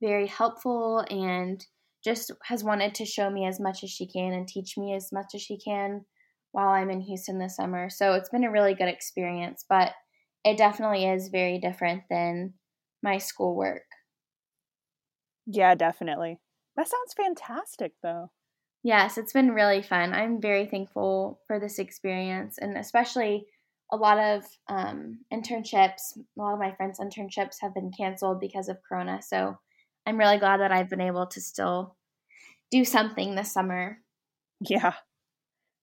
very 0.00 0.26
helpful 0.26 1.04
and 1.10 1.64
just 2.04 2.30
has 2.44 2.64
wanted 2.64 2.94
to 2.96 3.04
show 3.04 3.30
me 3.30 3.46
as 3.46 3.60
much 3.60 3.84
as 3.84 3.90
she 3.90 4.06
can 4.06 4.32
and 4.32 4.46
teach 4.46 4.76
me 4.76 4.94
as 4.94 5.12
much 5.12 5.34
as 5.34 5.42
she 5.42 5.58
can 5.58 6.04
while 6.52 6.68
I'm 6.68 6.90
in 6.90 7.00
Houston 7.00 7.38
this 7.38 7.56
summer. 7.56 7.88
So 7.90 8.14
it's 8.14 8.28
been 8.28 8.44
a 8.44 8.50
really 8.50 8.74
good 8.74 8.88
experience. 8.88 9.64
But 9.68 9.92
it 10.44 10.58
definitely 10.58 11.06
is 11.06 11.28
very 11.28 11.58
different 11.58 12.02
than 12.10 12.54
my 13.02 13.18
schoolwork. 13.18 13.84
Yeah, 15.46 15.74
definitely. 15.74 16.38
That 16.76 16.88
sounds 16.88 17.14
fantastic, 17.16 17.92
though. 18.02 18.30
Yes, 18.82 19.18
it's 19.18 19.32
been 19.32 19.52
really 19.52 19.82
fun. 19.82 20.12
I'm 20.12 20.40
very 20.40 20.66
thankful 20.66 21.40
for 21.46 21.60
this 21.60 21.78
experience, 21.78 22.58
and 22.58 22.76
especially 22.76 23.46
a 23.92 23.96
lot 23.96 24.18
of 24.18 24.44
um, 24.68 25.18
internships. 25.32 26.16
A 26.16 26.40
lot 26.40 26.54
of 26.54 26.58
my 26.58 26.72
friends' 26.74 26.98
internships 26.98 27.56
have 27.60 27.74
been 27.74 27.92
canceled 27.96 28.40
because 28.40 28.68
of 28.68 28.78
Corona, 28.88 29.20
so 29.22 29.56
I'm 30.06 30.18
really 30.18 30.38
glad 30.38 30.60
that 30.60 30.72
I've 30.72 30.90
been 30.90 31.00
able 31.00 31.26
to 31.26 31.40
still 31.40 31.96
do 32.70 32.84
something 32.84 33.34
this 33.34 33.52
summer. 33.52 33.98
Yeah. 34.60 34.94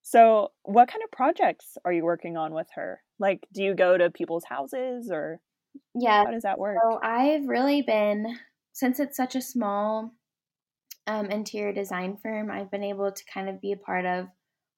So, 0.02 0.50
what 0.62 0.88
kind 0.88 1.02
of 1.04 1.10
projects 1.10 1.78
are 1.84 1.92
you 1.92 2.04
working 2.04 2.36
on 2.36 2.52
with 2.52 2.66
her? 2.74 3.00
Like, 3.18 3.46
do 3.52 3.62
you 3.62 3.74
go 3.74 3.96
to 3.96 4.10
people's 4.10 4.44
houses 4.44 5.10
or 5.10 5.40
yeah, 5.94 6.24
how 6.24 6.30
does 6.30 6.42
that 6.42 6.58
work? 6.58 6.78
So, 6.82 6.98
I've 7.02 7.46
really 7.46 7.82
been 7.82 8.26
since 8.72 8.98
it's 8.98 9.16
such 9.16 9.36
a 9.36 9.40
small 9.40 10.12
um, 11.06 11.26
interior 11.26 11.72
design 11.72 12.18
firm, 12.22 12.50
I've 12.50 12.70
been 12.70 12.84
able 12.84 13.10
to 13.12 13.24
kind 13.32 13.48
of 13.48 13.60
be 13.60 13.72
a 13.72 13.76
part 13.76 14.06
of 14.06 14.26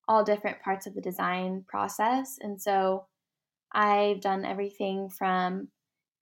all 0.09 0.25
different 0.25 0.61
parts 0.63 0.87
of 0.87 0.95
the 0.95 1.01
design 1.01 1.65
process. 1.69 2.37
And 2.41 2.61
so, 2.61 3.07
I've 3.73 4.21
done 4.21 4.45
everything 4.45 5.09
from 5.09 5.69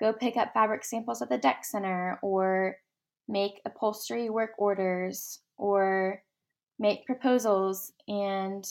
go 0.00 0.12
pick 0.12 0.36
up 0.36 0.54
fabric 0.54 0.84
samples 0.84 1.20
at 1.20 1.28
the 1.28 1.38
deck 1.38 1.64
center 1.64 2.18
or 2.22 2.76
make 3.30 3.60
upholstery 3.64 4.28
work 4.28 4.50
orders 4.58 5.40
or 5.56 6.22
make 6.78 7.06
proposals 7.06 7.92
and 8.08 8.64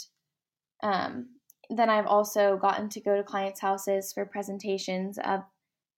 um, 0.82 1.28
then 1.70 1.90
I've 1.90 2.08
also 2.08 2.58
gotten 2.58 2.90
to 2.90 3.02
go 3.02 3.16
to 3.16 3.24
clients' 3.24 3.60
houses 3.60 4.12
for 4.12 4.26
presentations 4.26 5.20
of 5.24 5.42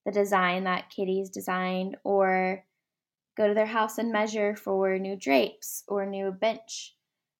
the 0.05 0.11
design 0.11 0.63
that 0.65 0.89
Katie's 0.89 1.29
designed, 1.29 1.95
or 2.03 2.65
go 3.37 3.47
to 3.47 3.53
their 3.53 3.67
house 3.67 3.97
and 3.97 4.11
measure 4.11 4.55
for 4.55 4.97
new 4.97 5.15
drapes 5.15 5.83
or 5.87 6.05
new 6.05 6.31
bench, 6.31 6.95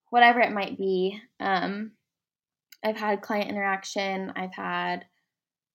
whatever 0.10 0.40
it 0.40 0.54
might 0.54 0.78
be. 0.78 1.20
Um, 1.40 1.92
I've 2.84 2.98
had 2.98 3.22
client 3.22 3.50
interaction, 3.50 4.32
I've 4.36 4.54
had 4.54 5.06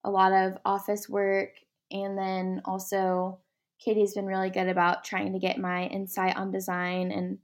a 0.04 0.10
lot 0.10 0.32
of 0.32 0.58
office 0.64 1.08
work, 1.08 1.50
and 1.90 2.16
then 2.16 2.62
also 2.64 3.40
Katie's 3.84 4.14
been 4.14 4.26
really 4.26 4.50
good 4.50 4.68
about 4.68 5.04
trying 5.04 5.32
to 5.32 5.38
get 5.38 5.58
my 5.58 5.84
insight 5.86 6.36
on 6.36 6.50
design 6.50 7.10
and 7.10 7.38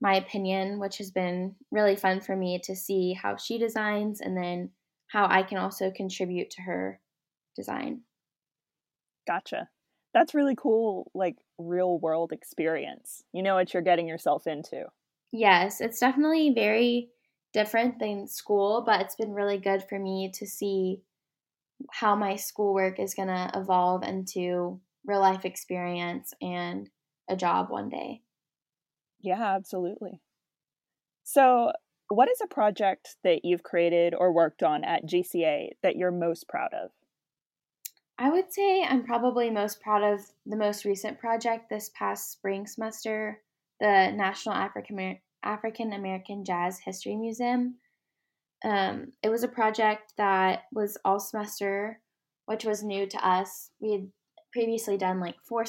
my 0.00 0.16
opinion, 0.16 0.80
which 0.80 0.98
has 0.98 1.10
been 1.10 1.54
really 1.70 1.96
fun 1.96 2.20
for 2.20 2.36
me 2.36 2.60
to 2.64 2.74
see 2.74 3.12
how 3.12 3.36
she 3.36 3.58
designs 3.58 4.20
and 4.20 4.36
then 4.36 4.70
how 5.06 5.26
I 5.28 5.42
can 5.42 5.58
also 5.58 5.90
contribute 5.90 6.50
to 6.50 6.62
her 6.62 7.00
design. 7.54 8.02
Gotcha. 9.26 9.68
That's 10.12 10.34
really 10.34 10.56
cool, 10.56 11.10
like 11.14 11.36
real 11.58 11.98
world 11.98 12.32
experience. 12.32 13.22
You 13.32 13.42
know 13.42 13.54
what 13.54 13.72
you're 13.72 13.82
getting 13.82 14.08
yourself 14.08 14.46
into. 14.46 14.86
Yes, 15.30 15.80
it's 15.80 16.00
definitely 16.00 16.52
very 16.54 17.10
different 17.52 17.98
than 17.98 18.26
school, 18.26 18.82
but 18.84 19.00
it's 19.00 19.14
been 19.14 19.32
really 19.32 19.58
good 19.58 19.84
for 19.88 19.98
me 19.98 20.30
to 20.34 20.46
see 20.46 21.02
how 21.90 22.14
my 22.14 22.36
schoolwork 22.36 22.98
is 22.98 23.14
going 23.14 23.28
to 23.28 23.50
evolve 23.54 24.02
into 24.02 24.80
real 25.04 25.20
life 25.20 25.44
experience 25.44 26.32
and 26.40 26.88
a 27.28 27.36
job 27.36 27.70
one 27.70 27.88
day. 27.88 28.22
Yeah, 29.20 29.54
absolutely. 29.54 30.20
So, 31.22 31.72
what 32.08 32.28
is 32.28 32.40
a 32.42 32.52
project 32.52 33.16
that 33.24 33.44
you've 33.44 33.62
created 33.62 34.14
or 34.14 34.32
worked 34.32 34.62
on 34.62 34.84
at 34.84 35.06
GCA 35.06 35.70
that 35.82 35.96
you're 35.96 36.10
most 36.10 36.48
proud 36.48 36.74
of? 36.74 36.90
I 38.18 38.30
would 38.30 38.52
say 38.52 38.82
I'm 38.82 39.04
probably 39.04 39.50
most 39.50 39.80
proud 39.80 40.02
of 40.02 40.20
the 40.44 40.56
most 40.56 40.84
recent 40.84 41.18
project 41.18 41.70
this 41.70 41.90
past 41.94 42.30
spring 42.30 42.66
semester, 42.66 43.40
the 43.80 44.12
National 44.12 44.54
African 44.54 45.18
African 45.42 45.92
American 45.92 46.44
Jazz 46.44 46.78
History 46.78 47.16
Museum. 47.16 47.76
Um, 48.64 49.12
it 49.22 49.28
was 49.28 49.42
a 49.42 49.48
project 49.48 50.12
that 50.18 50.64
was 50.72 50.96
all 51.04 51.18
semester, 51.18 52.00
which 52.46 52.64
was 52.64 52.84
new 52.84 53.06
to 53.06 53.26
us. 53.26 53.70
We 53.80 53.92
had 53.92 54.08
previously 54.52 54.96
done 54.96 55.20
like 55.20 55.36
four 55.48 55.64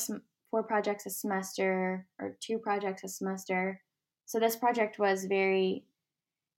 four 0.52 0.64
projects 0.64 1.06
a 1.06 1.10
semester 1.10 2.06
or 2.20 2.38
two 2.40 2.58
projects 2.60 3.04
a 3.04 3.08
semester. 3.08 3.82
So 4.26 4.40
this 4.40 4.56
project 4.56 5.00
was 5.00 5.26
very 5.26 5.86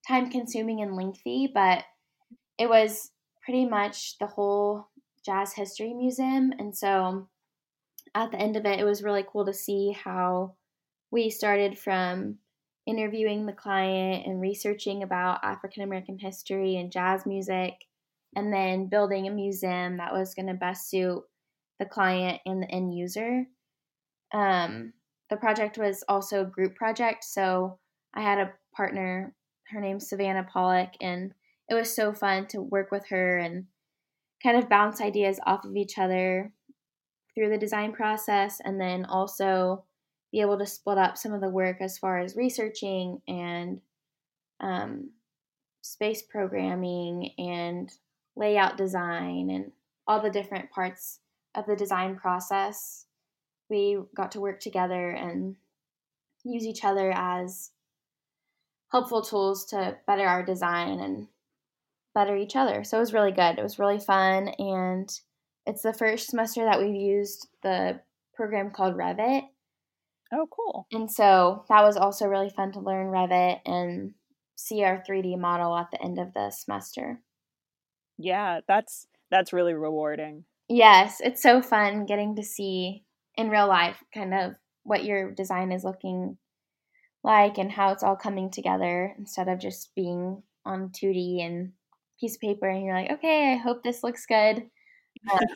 time 0.08 0.30
consuming 0.30 0.82
and 0.82 0.96
lengthy, 0.96 1.50
but 1.54 1.84
it 2.58 2.70
was 2.70 3.12
pretty 3.44 3.66
much 3.66 4.18
the 4.20 4.28
whole 4.28 4.88
jazz 5.26 5.54
history 5.54 5.94
museum. 5.94 6.54
And 6.60 6.76
so 6.76 7.30
at 8.14 8.32
the 8.32 8.40
end 8.40 8.56
of 8.56 8.66
it, 8.66 8.80
it 8.80 8.86
was 8.86 9.04
really 9.04 9.26
cool 9.28 9.46
to 9.46 9.54
see 9.54 9.92
how 9.92 10.56
we 11.12 11.30
started 11.30 11.78
from 11.78 12.38
interviewing 12.86 13.46
the 13.46 13.54
client 13.54 14.28
and 14.28 14.40
researching 14.40 15.04
about 15.04 15.44
African 15.44 15.84
American 15.84 16.20
history 16.20 16.76
and 16.76 16.92
jazz 16.92 17.26
music, 17.26 17.74
and 18.36 18.54
then 18.54 18.88
building 18.88 19.28
a 19.28 19.32
museum 19.32 19.98
that 19.98 20.14
was 20.14 20.36
going 20.36 20.48
to 20.48 20.54
best 20.54 20.90
suit 20.90 21.24
the 21.80 21.86
client 21.86 22.42
and 22.46 22.64
the 22.64 22.72
end 22.72 22.96
user. 22.96 23.46
Um, 24.34 24.94
the 25.30 25.38
project 25.38 25.78
was 25.78 26.04
also 26.08 26.42
a 26.42 26.46
group 26.46 26.76
project, 26.76 27.24
so 27.24 27.80
I 28.14 28.22
had 28.22 28.40
a 28.40 28.54
partner. 28.76 29.34
Her 29.70 29.82
name's 29.82 30.10
Savannah 30.10 30.48
Pollock, 30.52 30.92
and 31.02 31.34
it 31.70 31.74
was 31.74 31.96
so 31.96 32.14
fun 32.14 32.48
to 32.48 32.62
work 32.62 32.92
with 32.92 33.08
her 33.10 33.38
and 33.38 33.66
kind 34.44 34.58
of 34.58 34.70
bounce 34.70 35.02
ideas 35.02 35.40
off 35.46 35.66
of 35.66 35.76
each 35.76 35.98
other 35.98 36.52
through 37.34 37.50
the 37.50 37.58
design 37.58 37.92
process, 37.92 38.62
and 38.64 38.80
then 38.80 39.06
also 39.06 39.84
be 40.32 40.42
able 40.42 40.58
to 40.58 40.66
split 40.66 40.98
up 40.98 41.18
some 41.18 41.34
of 41.34 41.42
the 41.42 41.50
work 41.50 41.78
as 41.82 41.98
far 41.98 42.20
as 42.20 42.36
researching 42.36 43.22
and 43.28 43.82
um, 44.60 45.10
space 45.82 46.22
programming 46.22 47.32
and 47.38 47.92
layout 48.36 48.78
design 48.78 49.50
and 49.50 49.72
all 50.08 50.22
the 50.22 50.30
different 50.30 50.70
parts 50.72 51.20
of 51.56 51.66
the 51.66 51.76
design 51.76 52.16
process. 52.16 53.06
We 53.70 54.00
got 54.16 54.32
to 54.34 54.40
work 54.40 54.60
together 54.60 55.10
and 55.10 55.56
use 56.44 56.66
each 56.66 56.84
other 56.84 57.12
as 57.12 57.72
helpful 58.92 59.22
tools 59.22 59.66
to 59.66 59.98
better 60.08 60.26
our 60.26 60.44
design 60.44 61.00
and 61.00 61.28
better 62.14 62.36
each 62.36 62.56
other. 62.56 62.84
So 62.84 62.98
it 62.98 63.02
was 63.02 63.14
really 63.14 63.32
good. 63.32 63.58
It 63.58 63.64
was 63.64 63.80
really 63.80 64.00
fun. 64.00 64.50
And 64.60 65.10
it's 65.66 65.82
the 65.82 65.94
first 65.94 66.30
semester 66.30 66.64
that 66.64 66.80
we've 66.80 66.96
used 66.96 67.48
the 67.64 68.00
program 68.34 68.72
called 68.72 68.96
Revit. 68.96 69.44
Oh, 70.34 70.48
cool. 70.50 70.88
And 70.92 71.12
so 71.12 71.66
that 71.70 71.84
was 71.84 71.98
also 71.98 72.28
really 72.28 72.50
fun 72.50 72.72
to 72.74 72.80
learn 72.80 73.08
Revit 73.08 73.60
and 73.66 74.14
see 74.56 74.84
our 74.84 75.04
3D 75.08 75.38
model 75.38 75.76
at 75.76 75.92
the 75.92 76.02
end 76.02 76.20
of 76.20 76.34
the 76.34 76.50
semester. 76.52 77.20
Yeah, 78.18 78.62
that's 78.68 79.08
that's 79.30 79.54
really 79.54 79.74
rewarding. 79.74 80.46
Yes, 80.68 81.22
it's 81.24 81.42
so 81.42 81.62
fun 81.62 82.06
getting 82.06 82.36
to 82.36 82.44
see 82.44 83.04
in 83.36 83.50
real 83.50 83.68
life 83.68 84.04
kind 84.14 84.34
of 84.34 84.56
what 84.84 85.04
your 85.04 85.32
design 85.32 85.72
is 85.72 85.84
looking 85.84 86.38
like 87.24 87.58
and 87.58 87.72
how 87.72 87.92
it's 87.92 88.04
all 88.04 88.16
coming 88.16 88.50
together 88.50 89.14
instead 89.18 89.48
of 89.48 89.60
just 89.60 89.94
being 89.96 90.42
on 90.66 90.90
2D 90.90 91.44
and 91.44 91.72
piece 92.20 92.36
of 92.36 92.42
paper 92.42 92.68
and 92.68 92.84
you're 92.84 92.96
like, 92.96 93.12
okay, 93.12 93.54
I 93.54 93.58
hope 93.58 93.84
this 93.84 94.04
looks 94.04 94.26
good. 94.26 94.64
Um, 95.32 95.40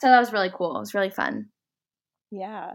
so 0.00 0.08
that 0.08 0.20
was 0.20 0.32
really 0.32 0.50
cool. 0.52 0.76
It 0.76 0.80
was 0.80 0.94
really 0.94 1.10
fun. 1.10 1.46
Yeah. 2.30 2.74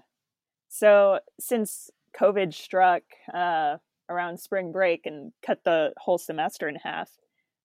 So 0.70 1.20
since 1.40 1.90
COVID 2.20 2.54
struck 2.54 3.04
uh, 3.34 3.78
around 4.10 4.40
spring 4.40 4.72
break 4.72 5.06
and 5.06 5.32
cut 5.46 5.64
the 5.64 5.94
whole 5.98 6.18
semester 6.18 6.68
in 6.68 6.76
half, 6.76 7.10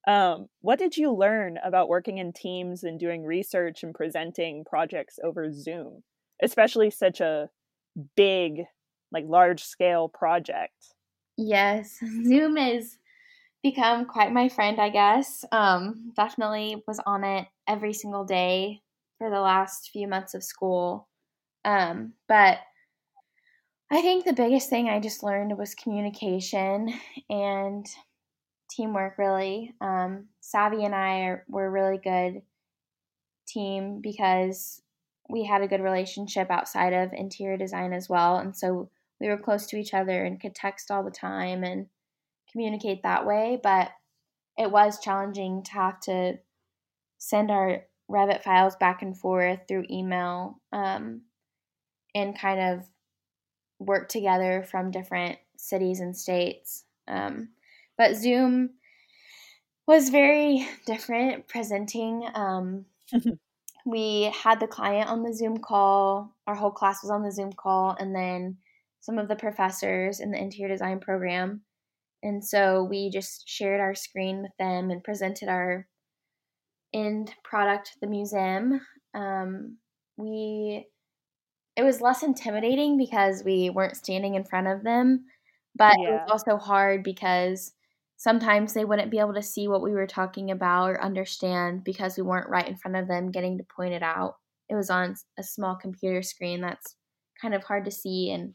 um, 0.06 0.48
what 0.60 0.78
did 0.78 0.96
you 0.96 1.12
learn 1.12 1.58
about 1.64 1.88
working 1.88 2.18
in 2.18 2.32
teams 2.32 2.84
and 2.84 3.00
doing 3.00 3.24
research 3.24 3.82
and 3.82 3.94
presenting 3.94 4.64
projects 4.64 5.18
over 5.22 5.50
Zoom, 5.50 6.02
especially 6.42 6.90
such 6.90 7.20
a 7.20 7.48
big, 8.16 8.62
like 9.10 9.24
large 9.26 9.64
scale 9.64 10.08
project? 10.08 10.94
Yes, 11.36 11.98
Zoom 12.26 12.56
has 12.56 12.98
become 13.62 14.04
quite 14.04 14.32
my 14.32 14.48
friend, 14.48 14.78
I 14.78 14.90
guess. 14.90 15.44
Um, 15.50 16.12
definitely 16.14 16.82
was 16.86 17.00
on 17.06 17.24
it 17.24 17.46
every 17.66 17.94
single 17.94 18.24
day 18.24 18.82
for 19.18 19.30
the 19.30 19.40
last 19.40 19.90
few 19.90 20.06
months 20.06 20.34
of 20.34 20.44
school. 20.44 21.08
Um, 21.64 22.12
but 22.28 22.58
I 23.90 24.02
think 24.02 24.24
the 24.24 24.34
biggest 24.34 24.68
thing 24.68 24.88
I 24.88 25.00
just 25.00 25.22
learned 25.22 25.56
was 25.56 25.74
communication 25.74 26.92
and 27.30 27.86
teamwork, 28.74 29.18
really. 29.18 29.74
Um, 29.80 30.26
Savvy 30.40 30.84
and 30.84 30.94
I 30.94 31.20
are, 31.22 31.44
were 31.48 31.66
a 31.66 31.70
really 31.70 31.98
good 31.98 32.42
team 33.46 34.00
because 34.00 34.80
we 35.28 35.44
had 35.44 35.62
a 35.62 35.68
good 35.68 35.80
relationship 35.80 36.50
outside 36.50 36.92
of 36.92 37.12
interior 37.12 37.56
design 37.56 37.92
as 37.92 38.08
well. 38.08 38.36
And 38.36 38.56
so 38.56 38.90
we 39.20 39.28
were 39.28 39.38
close 39.38 39.66
to 39.66 39.76
each 39.76 39.94
other 39.94 40.24
and 40.24 40.40
could 40.40 40.54
text 40.54 40.90
all 40.90 41.02
the 41.02 41.10
time 41.10 41.64
and 41.64 41.86
communicate 42.50 43.02
that 43.02 43.26
way. 43.26 43.58
But 43.62 43.90
it 44.58 44.70
was 44.70 45.00
challenging 45.00 45.62
to 45.64 45.72
have 45.72 46.00
to 46.00 46.38
send 47.18 47.50
our 47.50 47.84
Revit 48.10 48.42
files 48.42 48.76
back 48.76 49.00
and 49.00 49.16
forth 49.16 49.60
through 49.66 49.86
email 49.90 50.60
um, 50.72 51.22
and 52.14 52.38
kind 52.38 52.60
of 52.60 52.86
work 53.78 54.08
together 54.08 54.62
from 54.70 54.90
different 54.90 55.38
cities 55.56 56.00
and 56.00 56.16
states. 56.16 56.84
Um, 57.08 57.48
but 57.96 58.16
Zoom 58.16 58.70
was 59.86 60.08
very 60.08 60.66
different 60.86 61.48
presenting. 61.48 62.26
Um, 62.34 62.86
we 63.86 64.32
had 64.42 64.60
the 64.60 64.66
client 64.66 65.08
on 65.08 65.22
the 65.22 65.34
Zoom 65.34 65.58
call, 65.58 66.34
our 66.46 66.54
whole 66.54 66.70
class 66.70 67.02
was 67.02 67.10
on 67.10 67.22
the 67.22 67.32
Zoom 67.32 67.52
call, 67.52 67.96
and 67.98 68.14
then 68.14 68.56
some 69.00 69.18
of 69.18 69.28
the 69.28 69.36
professors 69.36 70.20
in 70.20 70.30
the 70.30 70.40
interior 70.40 70.72
design 70.72 71.00
program. 71.00 71.62
And 72.22 72.42
so 72.42 72.84
we 72.84 73.10
just 73.10 73.46
shared 73.46 73.80
our 73.80 73.94
screen 73.94 74.40
with 74.40 74.52
them 74.58 74.90
and 74.90 75.04
presented 75.04 75.48
our 75.50 75.86
end 76.94 77.34
product, 77.44 77.98
the 78.00 78.06
museum. 78.06 78.80
Um, 79.12 79.76
we 80.16 80.86
it 81.76 81.82
was 81.82 82.00
less 82.00 82.22
intimidating 82.22 82.96
because 82.96 83.42
we 83.44 83.68
weren't 83.68 83.96
standing 83.96 84.36
in 84.36 84.44
front 84.44 84.68
of 84.68 84.84
them, 84.84 85.24
but 85.74 85.94
yeah. 85.98 86.08
it 86.08 86.12
was 86.12 86.30
also 86.30 86.56
hard 86.56 87.02
because 87.02 87.72
sometimes 88.16 88.72
they 88.72 88.84
wouldn't 88.84 89.10
be 89.10 89.18
able 89.18 89.34
to 89.34 89.42
see 89.42 89.68
what 89.68 89.82
we 89.82 89.92
were 89.92 90.06
talking 90.06 90.50
about 90.50 90.90
or 90.90 91.02
understand 91.02 91.84
because 91.84 92.16
we 92.16 92.22
weren't 92.22 92.48
right 92.48 92.68
in 92.68 92.76
front 92.76 92.96
of 92.96 93.08
them 93.08 93.30
getting 93.30 93.58
to 93.58 93.64
point 93.76 93.94
it 93.94 94.02
out. 94.02 94.34
It 94.68 94.74
was 94.74 94.90
on 94.90 95.14
a 95.38 95.42
small 95.42 95.76
computer 95.76 96.22
screen 96.22 96.60
that's 96.60 96.96
kind 97.40 97.54
of 97.54 97.64
hard 97.64 97.84
to 97.84 97.90
see 97.90 98.30
and 98.30 98.54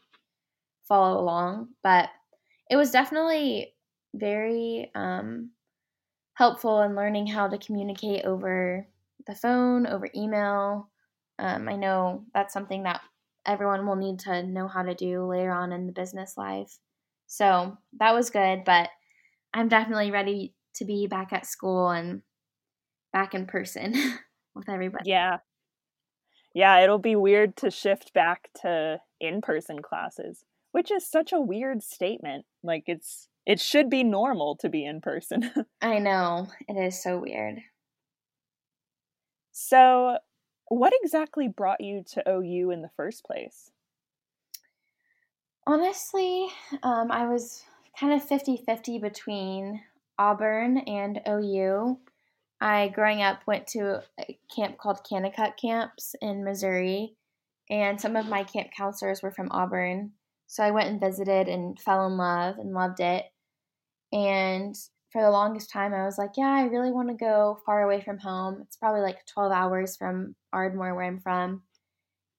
follow 0.88 1.20
along, 1.20 1.70
but 1.84 2.10
it 2.70 2.76
was 2.76 2.92
definitely 2.92 3.74
very 4.16 4.92
um, 4.96 5.52
helpful 6.34 6.82
in 6.82 6.96
learning 6.96 7.28
how 7.28 7.48
to 7.48 7.58
communicate 7.58 8.26
over 8.26 8.88
the 9.28 9.36
phone, 9.36 9.86
over 9.86 10.10
email, 10.16 10.90
um, 11.40 11.70
I 11.70 11.78
know 11.78 12.26
that's 12.34 12.54
something 12.54 12.84
that 12.84 13.02
everyone 13.46 13.88
will 13.88 13.96
need 13.96 14.20
to 14.20 14.44
know 14.44 14.68
how 14.68 14.84
to 14.84 14.94
do 14.94 15.26
later 15.26 15.52
on 15.52 15.72
in 15.72 15.88
the 15.88 15.94
business 15.94 16.36
life. 16.38 16.78
So 17.28 17.78
that 18.00 18.14
was 18.14 18.30
good, 18.30 18.64
but 18.66 18.90
I'm 19.54 19.68
definitely 19.68 20.12
ready 20.12 20.54
to 20.76 20.86
be 20.86 21.08
back 21.08 21.34
at 21.34 21.46
school 21.46 21.90
and 21.90 22.22
back 23.12 23.34
in 23.34 23.46
person 23.46 23.94
with 24.56 24.70
everybody. 24.70 25.10
Yeah. 25.10 25.38
yeah, 26.54 26.80
it'll 26.80 27.00
be 27.00 27.16
weird 27.16 27.56
to 27.58 27.72
shift 27.72 28.14
back 28.14 28.50
to 28.62 29.00
in 29.20 29.42
person 29.42 29.82
classes, 29.82 30.46
which 30.72 30.92
is 30.92 31.10
such 31.10 31.32
a 31.34 31.42
weird 31.42 31.84
statement. 31.84 32.46
Like, 32.64 32.84
it's 32.88 33.28
it 33.46 33.60
should 33.60 33.90
be 33.90 34.04
normal 34.04 34.56
to 34.58 34.70
be 34.70 34.86
in 34.86 35.02
person. 35.02 35.52
I 35.82 35.98
know. 36.00 36.48
It 36.68 36.74
is 36.74 37.02
so 37.02 37.18
weird. 37.18 37.60
So, 39.52 40.20
what 40.68 40.94
exactly 41.02 41.48
brought 41.48 41.82
you 41.82 42.04
to 42.14 42.24
OU 42.30 42.72
in 42.72 42.82
the 42.82 42.92
first 42.96 43.26
place? 43.26 43.72
Honestly, 45.66 46.48
um, 46.84 47.12
I 47.12 47.28
was 47.28 47.64
kind 48.00 48.14
of 48.14 48.24
50 48.24 48.64
50 48.66 49.00
between 49.00 49.82
Auburn 50.18 50.78
and 50.80 51.20
OU. 51.28 52.00
I, 52.62 52.90
growing 52.90 53.22
up, 53.22 53.42
went 53.48 53.68
to 53.68 54.04
a 54.20 54.38
camp 54.54 54.78
called 54.78 55.00
Kanakuk 55.10 55.58
Camps 55.58 56.16
in 56.22 56.44
Missouri, 56.44 57.16
and 57.70 58.00
some 58.00 58.16
of 58.16 58.28
my 58.28 58.44
camp 58.44 58.70
counselors 58.76 59.22
were 59.22 59.32
from 59.32 59.50
Auburn. 59.52 60.12
So 60.48 60.64
I 60.64 60.72
went 60.72 60.90
and 60.90 61.00
visited 61.00 61.48
and 61.48 61.80
fell 61.80 62.06
in 62.08 62.18
love 62.18 62.58
and 62.58 62.74
loved 62.74 63.00
it. 63.00 63.26
And 64.12 64.76
for 65.12 65.22
the 65.22 65.30
longest 65.30 65.72
time, 65.72 65.94
I 65.94 66.06
was 66.06 66.18
like, 66.18 66.32
yeah, 66.38 66.50
I 66.50 66.64
really 66.64 66.92
want 66.92 67.10
to 67.10 67.14
go 67.14 67.60
far 67.66 67.84
away 67.84 68.02
from 68.02 68.18
home. 68.18 68.60
It's 68.64 68.76
probably 68.78 69.02
like 69.02 69.26
12 69.28 69.52
hours 69.52 69.96
from 69.96 70.36
Ardmore, 70.52 70.96
where 70.96 71.06
I'm 71.06 71.20
from. 71.20 71.62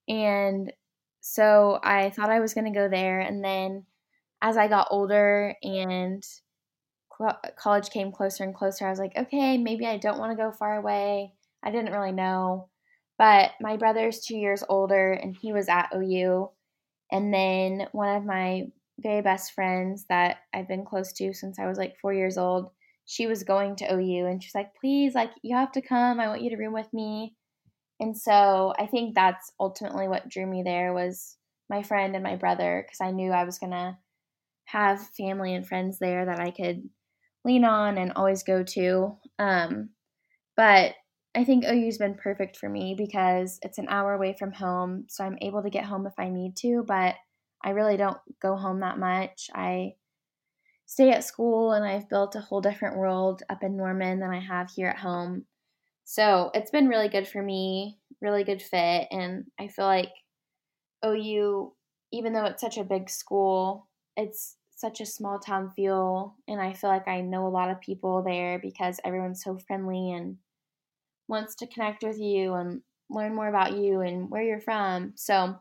And 0.09 0.73
so 1.21 1.79
I 1.83 2.11
thought 2.11 2.31
I 2.31 2.41
was 2.41 2.55
going 2.55 2.73
to 2.73 2.79
go 2.79 2.89
there. 2.89 3.21
And 3.21 3.45
then 3.45 3.87
as 4.43 4.57
I 4.57 4.69
got 4.69 4.89
older 4.91 5.55
and 5.63 6.23
college 7.59 7.91
came 7.91 8.13
closer 8.13 8.45
and 8.45 8.55
closer, 8.55 8.87
I 8.87 8.91
was 8.91 8.99
like, 8.99 9.17
okay, 9.17 9.59
maybe 9.59 9.87
I 9.87 9.99
don't 9.99 10.19
want 10.19 10.33
to 10.33 10.43
go 10.43 10.53
far 10.53 10.77
away. 10.77 11.35
I 11.63 11.71
didn't 11.71 11.93
really 11.93 12.13
know. 12.13 12.69
But 13.19 13.51
my 13.61 13.77
brother's 13.77 14.21
two 14.21 14.37
years 14.37 14.65
older 14.69 15.13
and 15.13 15.37
he 15.37 15.53
was 15.53 15.69
at 15.69 15.91
OU. 15.95 16.51
And 17.13 17.35
then 17.35 17.87
one 17.93 18.17
of 18.17 18.25
my 18.25 18.69
very 18.99 19.21
best 19.21 19.53
friends 19.53 20.07
that 20.09 20.39
I've 20.55 20.69
been 20.69 20.85
close 20.85 21.13
to 21.15 21.35
since 21.35 21.59
I 21.59 21.67
was 21.67 21.77
like 21.77 21.99
four 22.01 22.15
years 22.15 22.39
old, 22.39 22.71
she 23.05 23.27
was 23.27 23.43
going 23.43 23.77
to 23.77 23.93
OU 23.93 24.27
and 24.27 24.43
she's 24.43 24.55
like, 24.55 24.75
please, 24.81 25.15
like, 25.15 25.33
you 25.43 25.57
have 25.57 25.73
to 25.73 25.83
come. 25.83 26.21
I 26.21 26.29
want 26.29 26.43
you 26.43 26.51
to 26.51 26.57
room 26.57 26.73
with 26.73 26.91
me. 26.93 27.35
And 27.99 28.17
so 28.17 28.73
I 28.79 28.87
think 28.87 29.15
that's 29.15 29.53
ultimately 29.61 30.09
what 30.09 30.29
drew 30.29 30.47
me 30.47 30.63
there 30.63 30.95
was 30.95 31.37
my 31.69 31.83
friend 31.83 32.15
and 32.15 32.25
my 32.25 32.37
brother 32.37 32.83
because 32.87 33.01
I 33.03 33.11
knew 33.11 33.33
I 33.33 33.45
was 33.45 33.59
going 33.59 33.73
to 33.73 33.99
have 34.73 35.09
family 35.17 35.55
and 35.55 35.67
friends 35.67 35.99
there 35.99 36.27
that 36.27 36.41
I 36.41 36.51
could 36.51 36.89
lean 37.45 37.65
on 37.65 37.99
and 37.99 38.13
always 38.13 38.43
go 38.43 38.63
to. 38.63 39.17
Um, 39.39 39.91
but 40.57 40.95
I 41.35 41.45
think 41.45 41.65
OU's 41.65 41.99
been 41.99 42.15
perfect 42.15 42.57
for 42.57 42.69
me 42.69 42.95
because 42.97 43.59
it's 43.63 43.79
an 43.79 43.89
hour 43.89 44.15
away 44.15 44.35
from 44.39 44.53
home, 44.53 45.05
so 45.09 45.25
I'm 45.25 45.39
able 45.41 45.63
to 45.63 45.71
get 45.71 45.85
home 45.85 46.07
if 46.07 46.15
I 46.19 46.29
need 46.29 46.57
to, 46.59 46.85
but 46.87 47.15
I 47.63 47.71
really 47.71 47.97
don't 47.97 48.19
go 48.41 48.57
home 48.57 48.81
that 48.81 48.99
much. 48.99 49.49
I 49.55 49.95
stay 50.87 51.11
at 51.11 51.25
school 51.25 51.73
and 51.73 51.85
I've 51.85 52.09
built 52.09 52.35
a 52.35 52.41
whole 52.41 52.61
different 52.61 52.97
world 52.97 53.43
up 53.49 53.63
in 53.63 53.77
Norman 53.77 54.19
than 54.19 54.31
I 54.31 54.41
have 54.41 54.71
here 54.71 54.89
at 54.89 54.99
home. 54.99 55.45
So 56.05 56.51
it's 56.53 56.73
been 56.73 56.89
really 56.89 57.09
good 57.09 57.29
for 57.29 57.41
me, 57.41 57.99
really 58.21 58.43
good 58.43 58.61
fit. 58.61 59.07
And 59.13 59.45
I 59.59 59.69
feel 59.69 59.85
like 59.85 60.11
OU, 61.05 61.73
even 62.13 62.33
though 62.33 62.47
it's 62.47 62.61
such 62.61 62.77
a 62.77 62.85
big 62.85 63.09
school, 63.09 63.89
it's 64.17 64.57
such 64.81 65.01
a 65.01 65.07
small 65.07 65.39
town 65.39 65.71
feel 65.71 66.37
and 66.49 66.61
I 66.61 66.73
feel 66.73 66.91
like 66.91 67.09
I 67.09 67.21
know 67.21 67.47
a 67.47 67.49
lot 67.49 67.71
of 67.71 67.81
people 67.81 68.23
there 68.23 68.59
because 68.59 69.01
everyone's 69.05 69.43
so 69.43 69.59
friendly 69.59 70.13
and 70.13 70.37
wants 71.29 71.55
to 71.57 71.67
connect 71.67 72.03
with 72.03 72.19
you 72.19 72.55
and 72.55 72.83
learn 73.09 73.35
more 73.35 73.49
about 73.49 73.77
you 73.77 74.01
and 74.01 74.31
where 74.31 74.43
you're 74.43 74.61
from. 74.61 75.13
So 75.17 75.57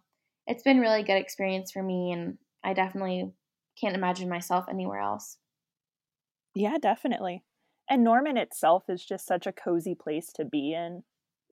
it's 0.47 0.63
been 0.63 0.79
really 0.79 1.03
good 1.03 1.17
experience 1.17 1.71
for 1.71 1.83
me 1.83 2.11
and 2.11 2.37
I 2.63 2.73
definitely 2.73 3.31
can't 3.79 3.95
imagine 3.95 4.29
myself 4.29 4.65
anywhere 4.69 4.99
else. 4.99 5.37
Yeah, 6.55 6.77
definitely. 6.81 7.43
And 7.89 8.03
Norman 8.03 8.37
itself 8.37 8.89
is 8.89 9.03
just 9.05 9.25
such 9.25 9.47
a 9.47 9.51
cozy 9.51 9.95
place 9.95 10.31
to 10.33 10.45
be 10.45 10.73
in. 10.73 11.03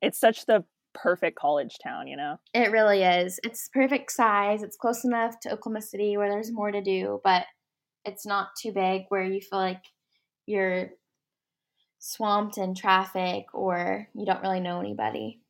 It's 0.02 0.20
such 0.20 0.46
the 0.46 0.66
perfect 0.94 1.38
college 1.38 1.78
town, 1.84 2.08
you 2.08 2.18
know? 2.18 2.38
It 2.54 2.72
really 2.72 3.04
is. 3.04 3.40
It's 3.44 3.70
perfect 3.74 4.12
size. 4.12 4.64
It's 4.64 4.78
close 4.78 5.04
enough 5.04 5.40
to 5.42 5.54
Oklahoma 5.54 5.82
City 5.82 6.18
where 6.18 6.30
there's 6.30 6.52
more 6.52 6.72
to 6.72 6.82
do, 6.82 7.22
but 7.24 7.46
it's 8.08 8.26
not 8.26 8.56
too 8.56 8.72
big 8.72 9.04
where 9.10 9.24
you 9.24 9.42
feel 9.42 9.60
like 9.60 9.84
you're 10.46 10.92
swamped 12.00 12.58
in 12.58 12.74
traffic 12.74 13.46
or 13.54 14.08
you 14.16 14.26
don't 14.26 14.42
really 14.42 14.62
know 14.62 14.80
anybody. 14.80 15.42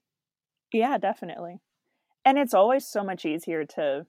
Yeah, 0.74 0.98
definitely. 0.98 1.60
And 2.26 2.38
it's 2.38 2.54
always 2.54 2.86
so 2.86 3.04
much 3.04 3.26
easier 3.26 3.64
to 3.76 4.08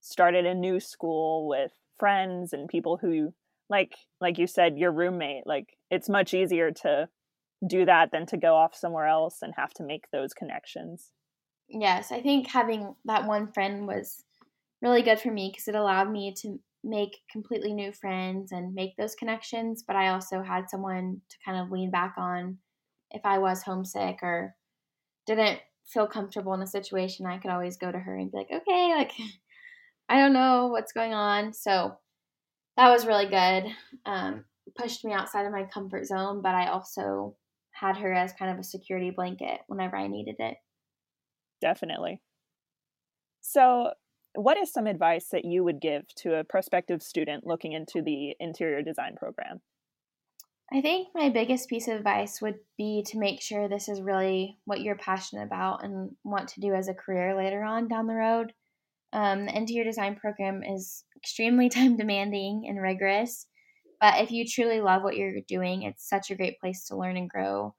start 0.00 0.34
at 0.34 0.46
a 0.46 0.54
new 0.54 0.80
school 0.80 1.46
with 1.48 1.72
friends 1.98 2.52
and 2.52 2.68
people 2.68 2.96
who 2.96 3.34
like 3.68 3.94
like 4.20 4.38
you 4.38 4.46
said 4.46 4.76
your 4.76 4.90
roommate 4.90 5.46
like 5.46 5.76
it's 5.88 6.08
much 6.08 6.34
easier 6.34 6.72
to 6.72 7.08
do 7.64 7.84
that 7.84 8.10
than 8.10 8.26
to 8.26 8.36
go 8.36 8.56
off 8.56 8.74
somewhere 8.74 9.06
else 9.06 9.38
and 9.42 9.54
have 9.56 9.72
to 9.72 9.84
make 9.84 10.10
those 10.10 10.32
connections. 10.32 11.12
Yes, 11.68 12.10
I 12.10 12.20
think 12.20 12.48
having 12.48 12.94
that 13.04 13.26
one 13.26 13.52
friend 13.52 13.86
was 13.86 14.24
really 14.80 15.02
good 15.02 15.20
for 15.20 15.30
me 15.30 15.50
because 15.50 15.68
it 15.68 15.74
allowed 15.74 16.10
me 16.10 16.34
to 16.38 16.58
make 16.84 17.20
completely 17.30 17.72
new 17.72 17.92
friends 17.92 18.52
and 18.52 18.74
make 18.74 18.96
those 18.96 19.14
connections, 19.14 19.84
but 19.86 19.96
I 19.96 20.08
also 20.08 20.42
had 20.42 20.68
someone 20.68 21.20
to 21.30 21.36
kind 21.44 21.60
of 21.60 21.70
lean 21.70 21.90
back 21.90 22.14
on 22.18 22.58
if 23.10 23.24
I 23.24 23.38
was 23.38 23.62
homesick 23.62 24.18
or 24.22 24.56
didn't 25.26 25.60
feel 25.86 26.06
comfortable 26.06 26.54
in 26.54 26.62
a 26.62 26.66
situation, 26.66 27.26
I 27.26 27.38
could 27.38 27.50
always 27.50 27.76
go 27.76 27.90
to 27.90 27.98
her 27.98 28.16
and 28.16 28.30
be 28.30 28.38
like, 28.38 28.50
okay, 28.52 28.94
like, 28.96 29.12
I 30.08 30.18
don't 30.18 30.32
know 30.32 30.68
what's 30.68 30.92
going 30.92 31.14
on. 31.14 31.52
So 31.52 31.96
that 32.76 32.90
was 32.90 33.06
really 33.06 33.26
good. 33.26 33.74
Um, 34.06 34.44
pushed 34.76 35.04
me 35.04 35.12
outside 35.12 35.46
of 35.46 35.52
my 35.52 35.64
comfort 35.64 36.06
zone, 36.06 36.42
but 36.42 36.54
I 36.54 36.68
also 36.68 37.36
had 37.72 37.96
her 37.96 38.12
as 38.12 38.32
kind 38.32 38.50
of 38.50 38.58
a 38.58 38.64
security 38.64 39.10
blanket 39.10 39.60
whenever 39.66 39.96
I 39.96 40.06
needed 40.06 40.36
it. 40.38 40.56
Definitely. 41.60 42.20
So, 43.40 43.92
what 44.34 44.56
is 44.56 44.72
some 44.72 44.86
advice 44.86 45.28
that 45.32 45.44
you 45.44 45.64
would 45.64 45.80
give 45.80 46.06
to 46.16 46.34
a 46.34 46.44
prospective 46.44 47.02
student 47.02 47.46
looking 47.46 47.72
into 47.72 48.02
the 48.02 48.34
interior 48.40 48.82
design 48.82 49.14
program? 49.16 49.60
I 50.72 50.80
think 50.80 51.08
my 51.14 51.28
biggest 51.28 51.68
piece 51.68 51.86
of 51.86 51.96
advice 51.96 52.40
would 52.40 52.58
be 52.78 53.04
to 53.08 53.18
make 53.18 53.42
sure 53.42 53.68
this 53.68 53.88
is 53.88 54.00
really 54.00 54.58
what 54.64 54.80
you're 54.80 54.96
passionate 54.96 55.44
about 55.44 55.84
and 55.84 56.12
want 56.24 56.48
to 56.48 56.60
do 56.60 56.72
as 56.72 56.88
a 56.88 56.94
career 56.94 57.36
later 57.36 57.62
on 57.62 57.88
down 57.88 58.06
the 58.06 58.14
road. 58.14 58.54
Um, 59.12 59.44
the 59.44 59.56
interior 59.56 59.84
design 59.84 60.16
program 60.16 60.62
is 60.62 61.04
extremely 61.14 61.68
time 61.70 61.98
demanding 61.98 62.64
and 62.66 62.80
rigorous, 62.80 63.46
but 64.00 64.22
if 64.22 64.30
you 64.30 64.46
truly 64.48 64.80
love 64.80 65.02
what 65.02 65.16
you're 65.16 65.40
doing, 65.46 65.82
it's 65.82 66.08
such 66.08 66.30
a 66.30 66.34
great 66.34 66.58
place 66.58 66.86
to 66.86 66.96
learn 66.96 67.18
and 67.18 67.28
grow. 67.28 67.74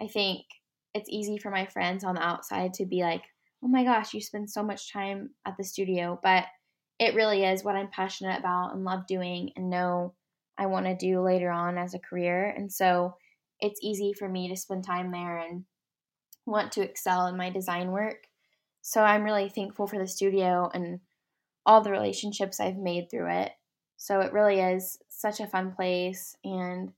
I 0.00 0.06
think 0.06 0.46
it's 0.94 1.10
easy 1.10 1.38
for 1.38 1.50
my 1.50 1.66
friends 1.66 2.04
on 2.04 2.14
the 2.14 2.22
outside 2.22 2.72
to 2.74 2.86
be 2.86 3.02
like, 3.02 3.22
oh 3.62 3.68
my 3.68 3.84
gosh, 3.84 4.14
you 4.14 4.20
spend 4.20 4.50
so 4.50 4.62
much 4.62 4.92
time 4.92 5.30
at 5.46 5.56
the 5.56 5.64
studio. 5.64 6.18
But 6.22 6.44
it 6.98 7.14
really 7.14 7.44
is 7.44 7.64
what 7.64 7.76
I'm 7.76 7.88
passionate 7.88 8.38
about 8.38 8.74
and 8.74 8.84
love 8.84 9.06
doing 9.06 9.50
and 9.56 9.70
know 9.70 10.14
I 10.56 10.66
want 10.66 10.86
to 10.86 10.96
do 10.96 11.20
later 11.20 11.50
on 11.50 11.78
as 11.78 11.94
a 11.94 11.98
career. 11.98 12.52
And 12.56 12.72
so 12.72 13.14
it's 13.60 13.80
easy 13.82 14.12
for 14.12 14.28
me 14.28 14.48
to 14.48 14.56
spend 14.56 14.84
time 14.84 15.10
there 15.12 15.38
and 15.38 15.64
want 16.46 16.72
to 16.72 16.82
excel 16.82 17.26
in 17.26 17.36
my 17.36 17.50
design 17.50 17.92
work. 17.92 18.26
So 18.82 19.02
I'm 19.02 19.24
really 19.24 19.48
thankful 19.48 19.86
for 19.86 19.98
the 19.98 20.06
studio 20.06 20.70
and 20.72 21.00
all 21.66 21.82
the 21.82 21.90
relationships 21.90 22.58
I've 22.58 22.76
made 22.76 23.10
through 23.10 23.30
it. 23.30 23.52
So 23.96 24.20
it 24.20 24.32
really 24.32 24.60
is 24.60 24.98
such 25.08 25.40
a 25.40 25.46
fun 25.46 25.72
place 25.72 26.36
and 26.44 26.92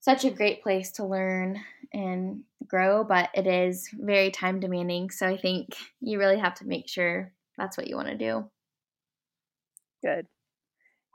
such 0.00 0.24
a 0.24 0.30
great 0.30 0.62
place 0.62 0.92
to 0.92 1.06
learn 1.06 1.60
and 1.94 2.42
grow, 2.66 3.04
but 3.04 3.30
it 3.34 3.46
is 3.46 3.88
very 3.94 4.30
time 4.30 4.60
demanding. 4.60 5.10
So 5.10 5.26
I 5.26 5.36
think 5.36 5.76
you 6.00 6.18
really 6.18 6.38
have 6.38 6.54
to 6.54 6.66
make 6.66 6.88
sure 6.88 7.32
that's 7.56 7.78
what 7.78 7.86
you 7.86 7.96
want 7.96 8.08
to 8.08 8.16
do. 8.16 8.50
Good. 10.02 10.26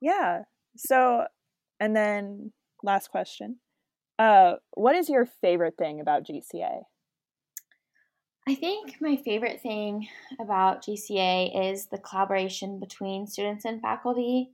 Yeah. 0.01 0.43
So, 0.77 1.25
and 1.79 1.95
then 1.95 2.53
last 2.81 3.11
question. 3.11 3.57
Uh, 4.17 4.55
what 4.73 4.95
is 4.95 5.09
your 5.09 5.25
favorite 5.25 5.75
thing 5.77 5.99
about 5.99 6.25
GCA? 6.25 6.83
I 8.47 8.55
think 8.55 8.95
my 8.99 9.17
favorite 9.17 9.61
thing 9.61 10.07
about 10.39 10.83
GCA 10.83 11.71
is 11.71 11.87
the 11.87 11.99
collaboration 11.99 12.79
between 12.79 13.27
students 13.27 13.65
and 13.65 13.81
faculty. 13.81 14.51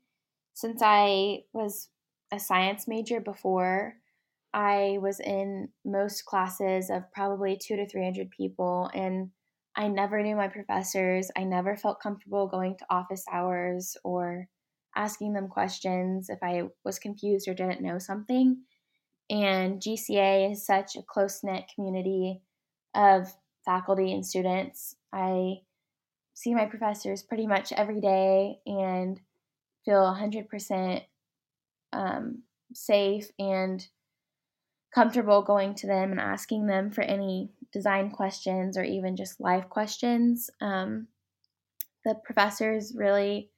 Since 0.54 0.82
I 0.84 1.44
was 1.54 1.90
a 2.32 2.40
science 2.40 2.88
major 2.88 3.20
before, 3.20 3.96
I 4.56 5.00
was 5.02 5.20
in 5.20 5.68
most 5.84 6.24
classes 6.24 6.90
of 6.90 7.12
probably 7.12 7.58
two 7.62 7.76
to 7.76 7.86
300 7.86 8.32
people, 8.32 8.90
and 8.94 9.32
I 9.76 9.90
never 9.90 10.24
knew 10.24 10.38
my 10.38 10.48
professors. 10.48 11.30
I 11.36 11.44
never 11.44 11.76
felt 11.76 12.00
comfortable 12.02 12.48
going 12.48 12.78
to 12.78 12.86
office 12.90 13.26
hours 13.30 13.98
or 14.06 14.48
asking 14.96 15.34
them 15.34 15.50
questions 15.50 16.30
if 16.30 16.40
I 16.42 16.64
was 16.86 17.00
confused 17.00 17.50
or 17.50 17.54
didn't 17.54 17.82
know 17.82 18.00
something. 18.00 18.62
And 19.30 19.82
GCA 19.82 20.54
is 20.54 20.66
such 20.66 20.96
a 20.96 21.04
close 21.04 21.44
knit 21.44 21.66
community 21.76 22.40
of 22.96 23.36
faculty 23.66 24.14
and 24.14 24.26
students. 24.26 24.96
I 25.12 25.64
see 26.34 26.56
my 26.56 26.66
professors 26.66 27.24
pretty 27.24 27.46
much 27.46 27.74
every 27.74 28.00
day 28.00 28.60
and 28.66 29.20
feel 29.84 30.02
100% 30.02 31.02
um, 31.92 32.44
safe 32.74 33.30
and 33.38 33.86
comfortable 34.96 35.42
going 35.42 35.76
to 35.76 35.88
them 35.88 36.12
and 36.12 36.22
asking 36.22 36.68
them 36.68 36.90
for 36.90 37.02
any 37.02 37.50
design 37.74 38.10
questions 38.10 38.78
or 38.78 38.84
even 38.84 39.18
just 39.18 39.42
life 39.42 39.68
questions. 39.68 40.50
Um, 40.62 41.08
the 42.06 42.16
professors 42.24 42.94
really 42.96 43.52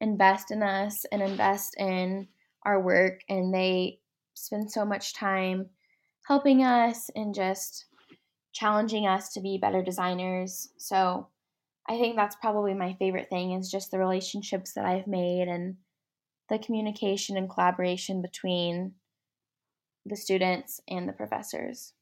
invest 0.00 0.50
in 0.50 0.62
us 0.62 1.04
and 1.12 1.20
invest 1.20 1.76
in 1.78 2.28
our 2.64 2.80
work, 2.80 3.20
and 3.28 3.52
they 3.52 3.98
spend 4.32 4.72
so 4.72 4.86
much 4.86 5.12
time 5.12 5.66
helping 6.26 6.64
us 6.64 7.10
and 7.14 7.34
just 7.34 7.84
challenging 8.52 9.06
us 9.06 9.34
to 9.34 9.40
be 9.42 9.58
better 9.58 9.82
designers. 9.82 10.70
So 10.78 11.28
I 11.86 11.98
think 11.98 12.16
that's 12.16 12.36
probably 12.36 12.72
my 12.72 12.94
favorite 12.94 13.28
thing 13.28 13.52
is 13.52 13.70
just 13.70 13.90
the 13.90 13.98
relationships 13.98 14.72
that 14.74 14.86
I've 14.86 15.06
made 15.06 15.46
and 15.48 15.76
the 16.48 16.58
communication 16.58 17.36
and 17.36 17.50
collaboration 17.50 18.22
between 18.22 18.94
the 20.06 20.16
students 20.16 20.80
and 20.88 21.08
the 21.08 21.12
professors. 21.12 21.92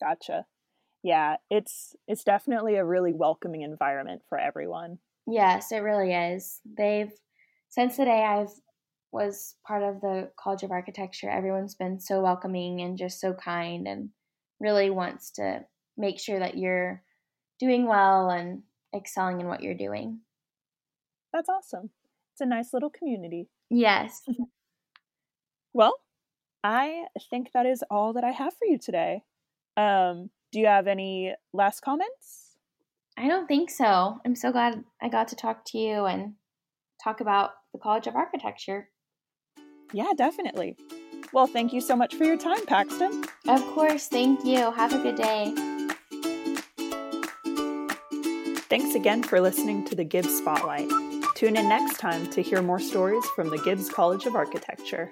Gotcha. 0.00 0.46
Yeah, 1.02 1.36
it's 1.50 1.94
it's 2.08 2.24
definitely 2.24 2.76
a 2.76 2.84
really 2.84 3.12
welcoming 3.12 3.62
environment 3.62 4.22
for 4.28 4.38
everyone. 4.38 4.98
Yes, 5.26 5.72
it 5.72 5.78
really 5.78 6.12
is. 6.12 6.60
They've 6.64 7.12
since 7.68 7.96
the 7.96 8.04
day 8.04 8.24
I've 8.24 8.52
was 9.12 9.54
part 9.66 9.82
of 9.82 10.00
the 10.00 10.30
College 10.36 10.64
of 10.64 10.72
Architecture, 10.72 11.30
everyone's 11.30 11.76
been 11.76 12.00
so 12.00 12.20
welcoming 12.20 12.80
and 12.80 12.98
just 12.98 13.20
so 13.20 13.32
kind 13.32 13.86
and 13.86 14.08
really 14.60 14.90
wants 14.90 15.30
to 15.32 15.60
make 15.96 16.18
sure 16.18 16.40
that 16.40 16.58
you're 16.58 17.02
doing 17.60 17.86
well 17.86 18.30
and 18.30 18.62
excelling 18.94 19.40
in 19.40 19.46
what 19.46 19.62
you're 19.62 19.74
doing. 19.74 20.20
That's 21.32 21.48
awesome. 21.48 21.90
It's 22.32 22.40
a 22.40 22.46
nice 22.46 22.72
little 22.72 22.90
community. 22.90 23.48
Yes. 23.70 24.22
well, 25.72 25.94
I 26.64 27.04
think 27.28 27.52
that 27.52 27.66
is 27.66 27.84
all 27.90 28.14
that 28.14 28.24
I 28.24 28.30
have 28.30 28.54
for 28.54 28.64
you 28.64 28.78
today. 28.78 29.22
Um, 29.76 30.30
do 30.50 30.60
you 30.60 30.66
have 30.66 30.86
any 30.86 31.34
last 31.52 31.80
comments? 31.80 32.56
I 33.18 33.28
don't 33.28 33.46
think 33.46 33.68
so. 33.70 34.18
I'm 34.24 34.34
so 34.34 34.50
glad 34.50 34.82
I 35.00 35.10
got 35.10 35.28
to 35.28 35.36
talk 35.36 35.66
to 35.66 35.78
you 35.78 36.06
and 36.06 36.34
talk 37.02 37.20
about 37.20 37.50
the 37.72 37.78
College 37.78 38.06
of 38.06 38.16
Architecture. 38.16 38.88
Yeah, 39.92 40.12
definitely. 40.16 40.78
Well, 41.34 41.46
thank 41.46 41.74
you 41.74 41.82
so 41.82 41.94
much 41.94 42.14
for 42.14 42.24
your 42.24 42.38
time, 42.38 42.64
Paxton. 42.64 43.24
Of 43.46 43.60
course, 43.74 44.08
thank 44.08 44.44
you. 44.44 44.70
Have 44.70 44.94
a 44.94 45.02
good 45.02 45.16
day. 45.16 45.52
Thanks 48.70 48.94
again 48.94 49.22
for 49.22 49.40
listening 49.40 49.84
to 49.84 49.94
the 49.94 50.04
Gibbs 50.04 50.38
Spotlight. 50.38 50.88
Tune 51.34 51.56
in 51.56 51.68
next 51.68 51.98
time 51.98 52.30
to 52.30 52.40
hear 52.40 52.62
more 52.62 52.80
stories 52.80 53.24
from 53.36 53.50
the 53.50 53.58
Gibbs 53.58 53.90
College 53.90 54.24
of 54.24 54.34
Architecture. 54.34 55.10